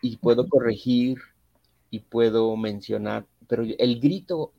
[0.01, 1.17] Y puedo corregir
[1.89, 4.53] y puedo mencionar, pero el grito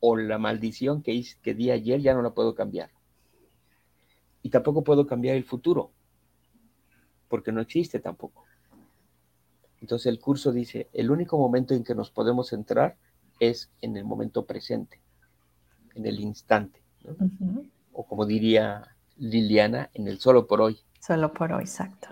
[0.00, 2.90] o la maldición que, hice, que di ayer ya no la puedo cambiar.
[4.42, 5.90] Y tampoco puedo cambiar el futuro,
[7.28, 8.44] porque no existe tampoco.
[9.80, 12.96] Entonces el curso dice, el único momento en que nos podemos centrar
[13.40, 15.00] es en el momento presente,
[15.94, 16.86] en el instante
[17.96, 20.78] o como diría Liliana, en el solo por hoy.
[21.00, 22.08] Solo por hoy, exacto.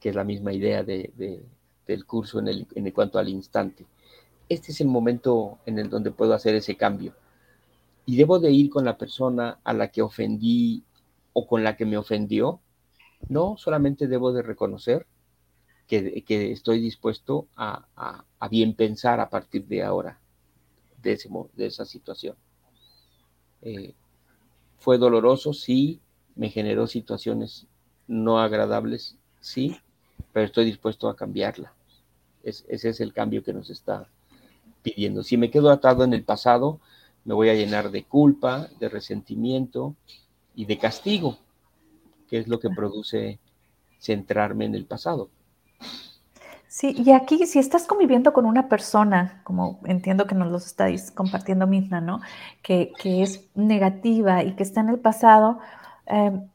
[0.00, 1.12] Que es la misma idea de,
[1.86, 3.86] del curso en, el, en cuanto al instante.
[4.48, 7.14] Este es el momento en el donde puedo hacer ese cambio.
[8.04, 10.82] Y debo de ir con la persona a la que ofendí
[11.34, 12.60] o con la que me ofendió.
[13.28, 15.06] No, solamente debo de reconocer
[15.86, 17.86] que, que estoy dispuesto a,
[18.40, 20.18] a, bien pensar a partir de ahora,
[21.00, 22.36] de, ese, de esa situación.
[23.62, 23.94] Eh,
[24.78, 26.00] fue doloroso, sí,
[26.36, 27.66] me generó situaciones
[28.06, 29.76] no agradables, sí,
[30.32, 31.72] pero estoy dispuesto a cambiarla.
[32.42, 34.08] ese es el cambio que nos está
[34.82, 35.22] pidiendo.
[35.22, 36.80] Si me quedo atado en el pasado,
[37.24, 39.94] me voy a llenar de culpa, de resentimiento
[40.54, 41.38] y de castigo,
[42.28, 43.38] que es lo que produce
[44.00, 45.28] centrarme en el pasado.
[46.78, 51.10] Sí, y aquí si estás conviviendo con una persona, como entiendo que nos lo estáis
[51.10, 52.20] compartiendo misma, ¿no?
[52.62, 55.58] Que, es negativa y que está en el pasado,
[56.06, 56.48] em,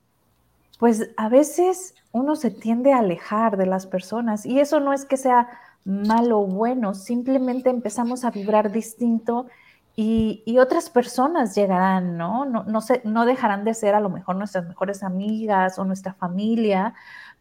[0.80, 5.04] pues a veces uno se tiende a alejar de las personas y eso no es
[5.04, 5.50] que sea
[5.84, 9.48] malo o bueno, simplemente empezamos a vibrar distinto
[9.96, 12.46] y, otras personas llegarán, ¿no?
[12.46, 16.96] No, no, no dejarán de ser a lo mejor nuestras mejores amigas o nuestra familia,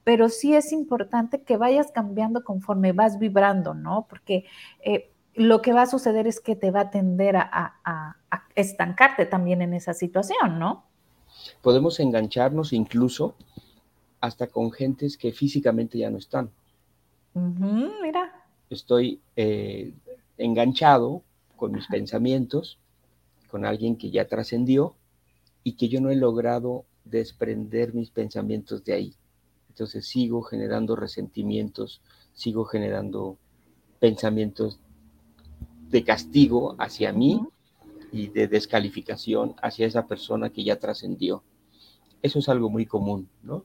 [0.05, 4.07] pero sí es importante que vayas cambiando conforme vas vibrando, ¿no?
[4.09, 4.45] Porque
[4.85, 8.17] eh, lo que va a suceder es que te va a tender a,
[8.55, 10.85] estancarte también en esa situación, ¿no?
[11.63, 13.35] Podemos engancharnos incluso
[14.21, 16.51] hasta con gentes que físicamente ya no están.
[17.35, 18.45] mira.
[18.69, 19.93] Estoy eh,
[20.39, 21.23] enganchado
[21.57, 22.79] con mis pensamientos,
[23.51, 24.95] con alguien que ya trascendió
[25.65, 29.15] y que yo no he logrado desprender mis pensamientos de ahí.
[29.73, 32.03] Entonces sigo generando resentimientos,
[32.35, 33.39] sigo generando
[34.01, 34.79] pensamientos
[35.89, 37.41] de castigo hacia mí
[38.13, 41.43] y de descalificación hacia esa persona que ya trascendió.
[42.21, 43.65] Eso es algo muy común, ¿no?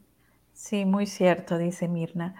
[0.54, 2.36] Sí, muy cierto, dice Mirna.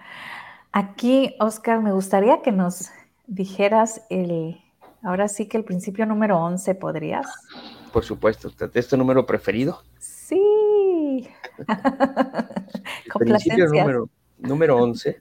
[0.72, 2.88] Aquí, Oscar, me gustaría que nos
[3.26, 4.62] dijeras el,
[5.02, 7.26] ahora sí que el principio número 11, ¿podrías?
[7.92, 9.82] Por supuesto, ¿es tu número preferido?
[9.98, 10.57] Sí.
[13.18, 15.20] Principio número, número 11.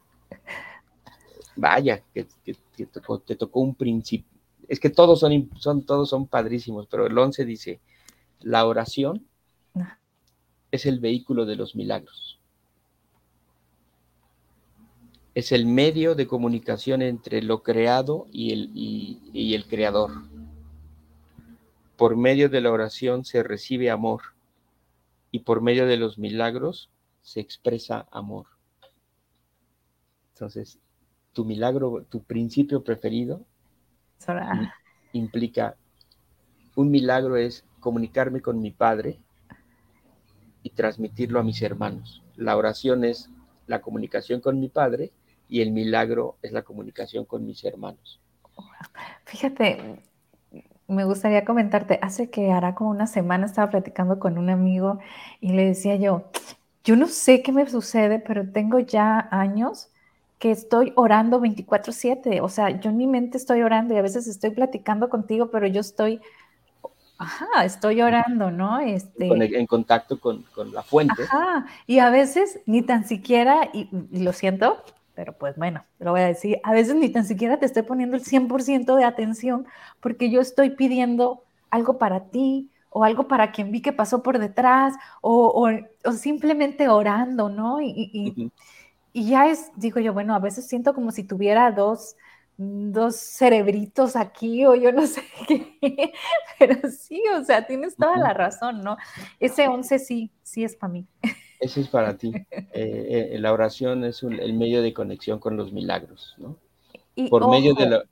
[1.56, 2.28] Vaya, que,
[2.76, 4.30] te, tocó un principio.
[4.68, 7.80] Es que todos son, son, todos son padrísimos, pero el 11 dice,
[8.42, 9.26] la oración
[10.72, 12.40] es el vehículo de los milagros.
[15.34, 20.12] Es el medio de comunicación entre lo creado y el, y el creador.
[21.96, 24.37] Por medio de la oración se recibe amor
[25.32, 26.90] y por medio de los milagros
[27.22, 28.48] se expresa amor.
[30.34, 30.80] Entonces,
[31.34, 33.46] tu milagro, tu principio preferido
[35.14, 35.76] implica,
[36.76, 39.20] un milagro es comunicarme con mi Padre
[40.64, 42.24] y transmitirlo a mis hermanos.
[42.36, 43.30] La oración es
[43.68, 45.12] la comunicación con mi Padre
[45.50, 48.20] y el milagro es la comunicación con mis hermanos.
[49.26, 50.04] Fíjate,
[50.88, 55.00] me gustaría comentarte, hace que hará como una semana estaba platicando con un amigo
[55.42, 56.24] y le decía yo,
[56.84, 59.90] yo no sé qué me sucede, pero tengo ya años
[60.40, 64.28] que estoy orando 24/7, o sea, yo en mi mente estoy orando y a veces
[64.28, 66.22] estoy platicando contigo, pero yo estoy,
[67.18, 68.80] ajá, estoy orando, ¿no?
[68.80, 71.24] Este, en contacto con, la fuente.
[71.24, 74.84] Ajá, y a veces ni tan siquiera, y, y lo siento,
[75.18, 78.16] pero pues bueno, lo voy a decir, a veces ni tan siquiera te estoy poniendo
[78.16, 79.66] el 100% de atención
[80.00, 84.38] porque yo estoy pidiendo algo para ti o algo para quien vi que pasó por
[84.38, 85.72] detrás o,
[86.16, 87.82] simplemente orando, ¿no?
[87.82, 88.52] Y,
[89.12, 92.16] ya es, digo yo, bueno, a veces siento como si tuviera dos,
[92.58, 96.14] dos cerebritos aquí o yo no sé qué,
[96.60, 98.98] pero sí, o sea, tienes toda la razón, ¿no?
[99.40, 101.08] Ese 11 sí, sí es para mí.
[101.60, 102.32] Ese es para ti.
[102.52, 106.58] Eh, eh, la oración es el medio de conexión con los milagros, ¿no?
[107.30, 108.04] Por medio de la...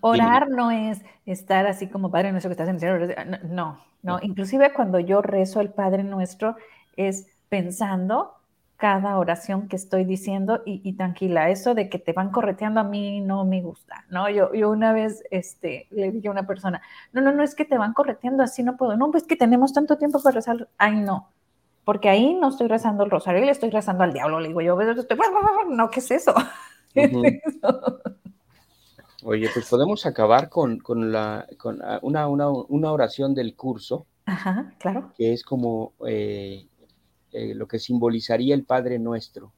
[0.00, 3.38] Orar no es estar así como Padre Nuestro que estás en el cielo.
[3.44, 4.18] No, no.
[4.22, 6.56] Inclusive cuando yo rezo el Padre Nuestro
[6.96, 8.34] es pensando
[8.82, 13.20] cada oración que estoy diciendo y, tranquila, eso de que te van correteando a mí
[13.20, 14.28] no me gusta, ¿no?
[14.28, 16.82] Yo, yo una vez este, le dije a una persona,
[17.12, 19.72] no, no, no es que te van correteando así, no puedo, no, pues que tenemos
[19.72, 21.28] tanto tiempo para rezar, ay no,
[21.84, 24.80] porque ahí no estoy rezando el rosario, le estoy rezando al diablo, le digo yo,
[24.80, 25.18] estoy,
[25.68, 26.34] no, ¿qué es eso?
[29.24, 30.80] Oye, pues podemos acabar con,
[31.12, 31.46] la,
[31.84, 34.06] ah, una, oración del curso.
[34.26, 35.12] Ajá, claro.
[35.16, 36.66] Que es como eh,
[37.32, 39.52] eh, lo que simbolizaría el Padre Nuestro.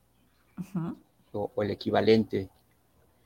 [1.32, 2.48] o, el equivalente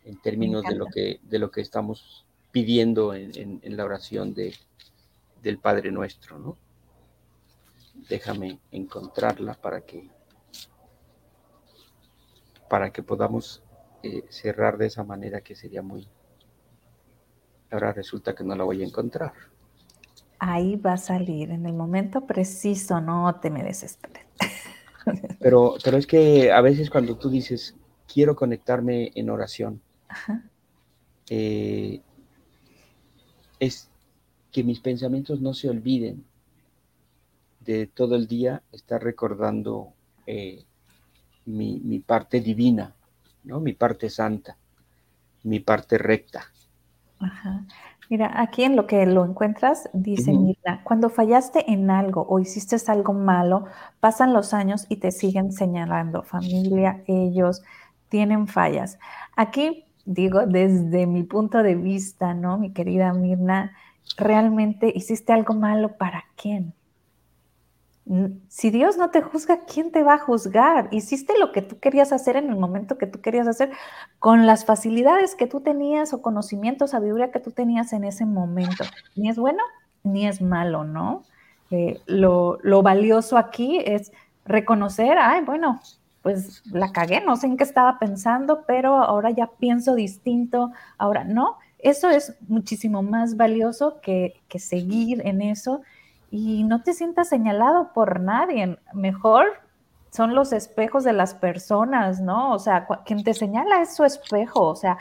[0.05, 4.55] en términos de lo, que, de lo que estamos pidiendo en, la oración de,
[5.43, 6.57] del Padre Nuestro, ¿no?
[8.09, 10.11] Déjame encontrarla para que
[12.69, 13.63] para que podamos
[14.03, 16.07] eh, cerrar de esa manera que sería muy
[17.71, 19.33] ahora resulta que no la voy a encontrar.
[20.39, 24.25] Ahí va a salir en el momento preciso no te me desesperes.
[25.41, 27.75] Pero pero es que a veces cuando tú dices
[28.13, 29.81] quiero conectarme en oración
[31.31, 32.03] eh,
[33.59, 33.89] es
[34.53, 36.27] que mis pensamientos no se olviden
[37.95, 39.93] todo el día estar recordando
[40.27, 40.65] eh,
[41.45, 42.95] mi, parte divina,
[43.45, 43.61] ¿no?
[43.61, 44.57] Mi parte santa,
[45.43, 46.45] mi parte recta.
[48.09, 52.77] Mira, aquí en lo que lo encuentras, dice Mirna, cuando fallaste en algo o hiciste
[52.91, 53.67] algo malo,
[54.01, 56.23] pasan los años y te siguen señalando.
[56.23, 57.63] Familia, ellos
[58.09, 58.99] tienen fallas.
[59.37, 62.57] Aquí digo, desde mi punto de vista, ¿no?
[62.57, 63.73] Mi querida Mirna,
[64.17, 66.73] realmente hiciste algo malo para quién?
[68.49, 70.89] Si Dios no te juzga, ¿quién te va a juzgar?
[70.93, 73.71] Hiciste lo que tú querías hacer en el momento que tú querías hacer,
[74.19, 78.85] con las facilidades que tú tenías o conocimiento, sabiduría que tú tenías en ese momento.
[79.15, 79.63] Ni es bueno
[80.05, 81.25] ni es malo, ¿no?
[81.71, 84.13] Eh, lo, lo valioso aquí es
[84.45, 85.81] reconocer, ay, bueno,
[86.23, 91.25] pues la cagué, no sé en qué estaba pensando, pero ahora ya pienso distinto, ahora
[91.25, 95.83] no, eso es muchísimo más valioso que, que seguir en eso
[96.31, 98.79] y no te sientas señalado por nadie.
[98.93, 99.47] Mejor
[100.11, 102.53] son los espejos de las personas, ¿no?
[102.53, 104.99] O sea, quien te señala es su espejo, o sea,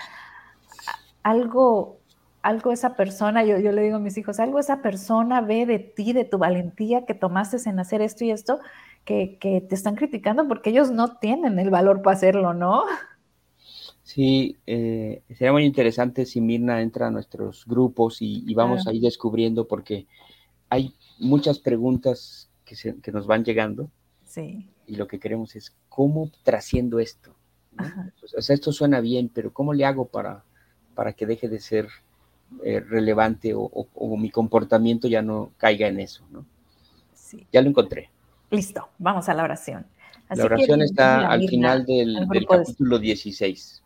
[1.23, 1.97] algo,
[2.41, 5.79] algo esa persona, yo, yo le digo a mis hijos, algo esa persona ve de
[5.79, 8.59] ti, de tu valentía que tomaste en hacer esto y esto,
[9.05, 12.83] que, que te están criticando porque ellos no tienen el valor para hacerlo, ¿no?
[14.07, 19.01] Sí, eh, sería muy interesante si Mirna entra a nuestros grupos y, vamos a ir
[19.01, 20.07] descubriendo porque
[20.69, 23.89] hay muchas preguntas que, que nos van llegando.
[24.25, 24.69] Sí.
[24.85, 27.35] Y lo que queremos es, ¿cómo trasciendo esto?
[28.37, 30.43] O sea, esto suena bien, pero ¿cómo le hago para,
[30.95, 31.87] para que deje de ser
[32.63, 33.87] eh, relevante o,
[34.17, 36.25] mi comportamiento ya no caiga en eso?
[36.31, 36.45] ¿no?
[37.13, 37.45] Sí.
[37.51, 38.09] Ya lo encontré.
[38.49, 39.85] Listo, vamos a la oración.
[40.29, 43.83] la oración está al final del, capítulo 16.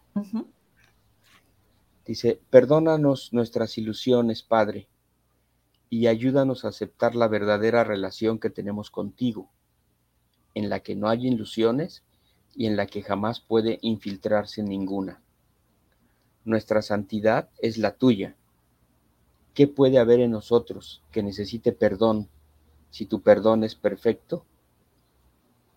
[2.06, 4.88] Dice, perdónanos nuestras ilusiones, Padre,
[5.94, 9.52] y ayúdanos a aceptar la verdadera relación que tenemos contigo,
[10.56, 12.02] en la que no hay ilusiones
[12.56, 15.22] y en la que jamás puede infiltrarse ninguna.
[16.46, 18.38] Nuestra santidad es la tuya.
[19.54, 22.30] ¿Qué puede haber en nosotros que necesite perdón
[22.90, 24.46] si tu perdón es perfecto?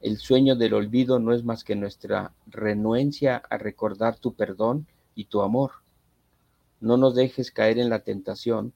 [0.01, 4.87] El sueño del olvido no es más que nuestra renuencia a recordar tu perdón
[5.17, 5.73] y tu amor.
[6.81, 8.75] No nos dejes caer en la tentación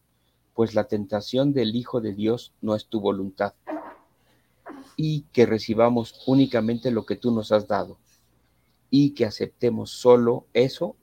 [0.59, 3.55] pues la tentación del Hijo de Dios no es tu voluntad,
[4.97, 7.97] y que recibamos únicamente lo que tú nos has dado,
[8.91, 10.97] y que aceptemos solo eso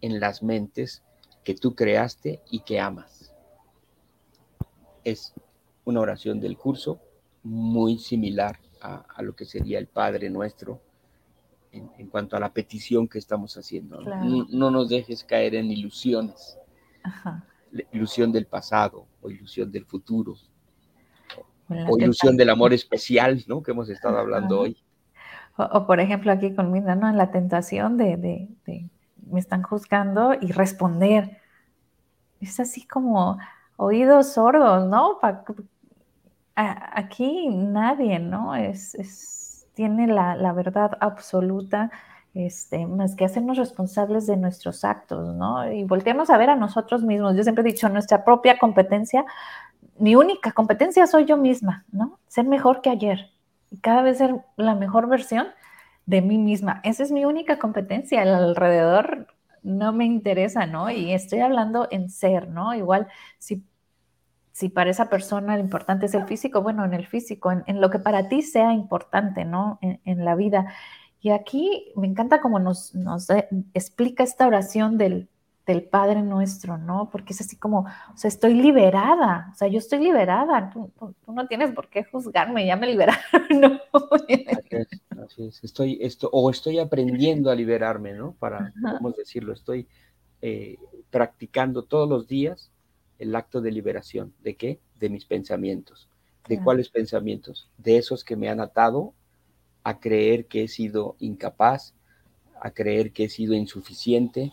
[0.00, 1.04] en las mentes
[1.44, 3.32] que tú creaste y que amas.
[5.04, 5.34] Es
[5.84, 6.98] una oración del curso
[7.44, 10.80] muy similar a, lo que sería el Padre nuestro
[11.70, 14.00] en, cuanto a la petición que estamos haciendo.
[14.00, 16.58] No, nos dejes caer en ilusiones.
[17.04, 17.46] Ajá
[17.92, 20.34] ilusión del pasado o ilusión del futuro
[21.88, 23.62] o ilusión del amor especial, ¿no?
[23.62, 24.76] Que hemos estado hablando hoy.
[25.56, 27.08] O, por ejemplo aquí con Mirna, ¿no?
[27.08, 28.88] En la tentación de, de,
[29.30, 31.38] me están juzgando y responder.
[32.40, 33.38] Es así como
[33.76, 35.18] oídos sordos, ¿no?
[36.54, 38.54] aquí nadie, ¿no?
[38.54, 41.90] Es, es tiene la, la verdad absoluta
[42.34, 45.70] este, más que hacernos responsables de nuestros actos, ¿no?
[45.72, 47.36] Y volteamos a ver a nosotros mismos.
[47.36, 49.24] Yo siempre he dicho, nuestra propia competencia,
[49.98, 52.18] mi única competencia soy yo misma, ¿no?
[52.28, 53.30] Ser mejor que ayer
[53.70, 55.48] y cada vez ser la mejor versión
[56.06, 56.80] de mí misma.
[56.84, 58.22] Esa es mi única competencia.
[58.22, 59.28] Alrededor
[59.62, 60.90] no me interesa, ¿no?
[60.90, 62.74] Y estoy hablando en ser, ¿no?
[62.74, 63.08] Igual,
[63.38, 63.64] si,
[64.52, 67.90] si para esa persona lo importante es el físico, bueno, en el físico, en, lo
[67.90, 69.78] que para ti sea importante, ¿no?
[69.82, 70.72] En la vida.
[71.20, 73.28] Y aquí me encanta cómo nos, nos
[73.74, 75.28] explica esta oración del,
[75.66, 77.10] del, Padre nuestro, ¿no?
[77.10, 80.90] Porque es así como, o sea, estoy liberada, o sea, yo estoy liberada, tú,
[81.26, 83.20] no tienes por qué juzgarme, ya me liberaron,
[83.60, 83.80] ¿no?
[85.22, 88.32] Así es, estoy, esto, o estoy aprendiendo a liberarme, ¿no?
[88.38, 89.52] Para, ¿cómo decirlo?
[89.52, 89.86] Estoy
[90.40, 90.78] eh,
[91.10, 92.70] practicando todos los días
[93.18, 94.32] el acto de liberación.
[94.42, 94.80] ¿De qué?
[94.98, 96.08] De mis pensamientos.
[96.48, 97.68] ¿De cuáles pensamientos?
[97.76, 99.12] De esos que me han atado
[99.84, 101.94] a creer que he sido incapaz,
[102.60, 104.52] a creer que he sido insuficiente,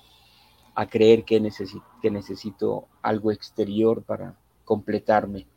[0.76, 5.48] a creer que, necesito, que necesito algo exterior para completarme.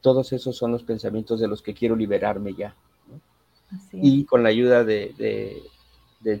[0.00, 2.76] Todos esos son los pensamientos de los que quiero liberarme ya.
[3.92, 5.62] Y con la ayuda de,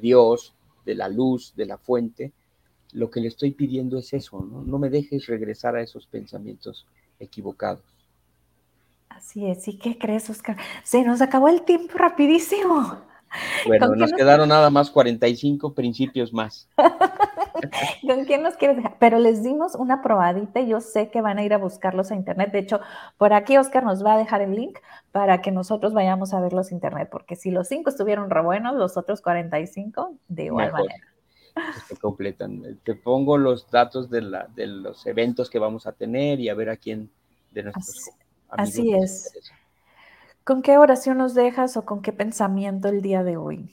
[0.00, 0.54] Dios,
[0.84, 2.32] de la luz, de la fuente,
[2.92, 4.62] lo que le estoy pidiendo es eso, ¿no?
[4.62, 6.86] No me dejes regresar a esos pensamientos
[7.18, 7.82] equivocados.
[9.16, 10.56] Así es, ¿y qué crees, Oscar?
[10.82, 12.98] Se nos acabó el tiempo rapidísimo.
[13.66, 16.68] Bueno, nos quedaron nada más 45 principios más.
[18.06, 18.96] ¿Con quién nos quieres dejar?
[18.98, 22.14] Pero les dimos una probadita y yo sé que van a ir a buscarlos a
[22.14, 22.52] internet.
[22.52, 22.80] De hecho,
[23.16, 24.78] por aquí Oscar nos va a dejar el link
[25.12, 28.74] para que nosotros vayamos a verlos a internet, porque si los cinco estuvieron re buenos,
[28.76, 31.04] los otros 45 de igual manera.
[31.86, 32.78] Se completan.
[32.82, 36.54] Te pongo los datos de, la, de los eventos que vamos a tener y a
[36.54, 37.10] ver a quién
[37.52, 38.10] de nuestros Así
[38.92, 39.32] es.
[40.44, 43.70] ¿Con qué oración nos dejas o con qué pensamiento el día de hoy?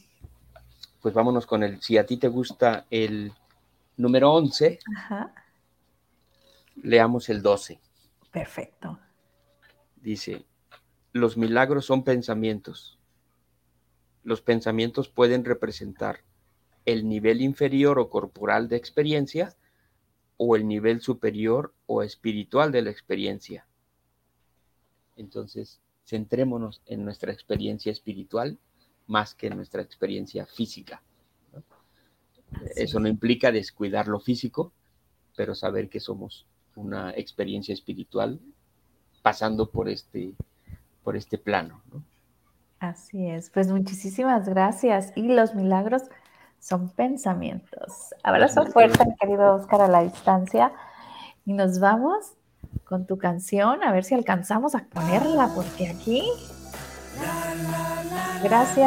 [1.02, 3.34] Pues vámonos con el, si a ti te gusta el
[3.98, 4.80] número 11.
[6.84, 7.80] Leamos el 12.
[8.32, 9.00] Perfecto.
[9.98, 10.46] Dice,
[11.12, 12.98] los milagros son pensamientos.
[14.24, 16.22] Los pensamientos pueden representar
[16.86, 19.56] el nivel inferior o corporal de experiencia
[20.38, 23.68] o el nivel superior o espiritual de la experiencia.
[25.22, 28.58] Entonces, centrémonos en nuestra experiencia espiritual
[29.08, 31.02] más que en nuestra experiencia física.
[32.76, 34.74] Eso no implica descuidar lo físico,
[35.38, 36.46] pero saber que somos
[36.76, 38.40] una experiencia espiritual
[39.22, 40.34] pasando por este,
[41.04, 41.82] por este plano.
[42.80, 45.14] Así es, pues muchísimas gracias.
[45.16, 46.04] Y los milagros
[46.60, 48.14] son pensamientos.
[48.24, 50.74] Abrazo fuerte, querido Oscar, a la distancia.
[51.46, 52.34] Y nos vamos
[52.84, 56.24] con tu canción, a ver si alcanzamos a ponerla, porque aquí...
[58.44, 58.78] Gracias.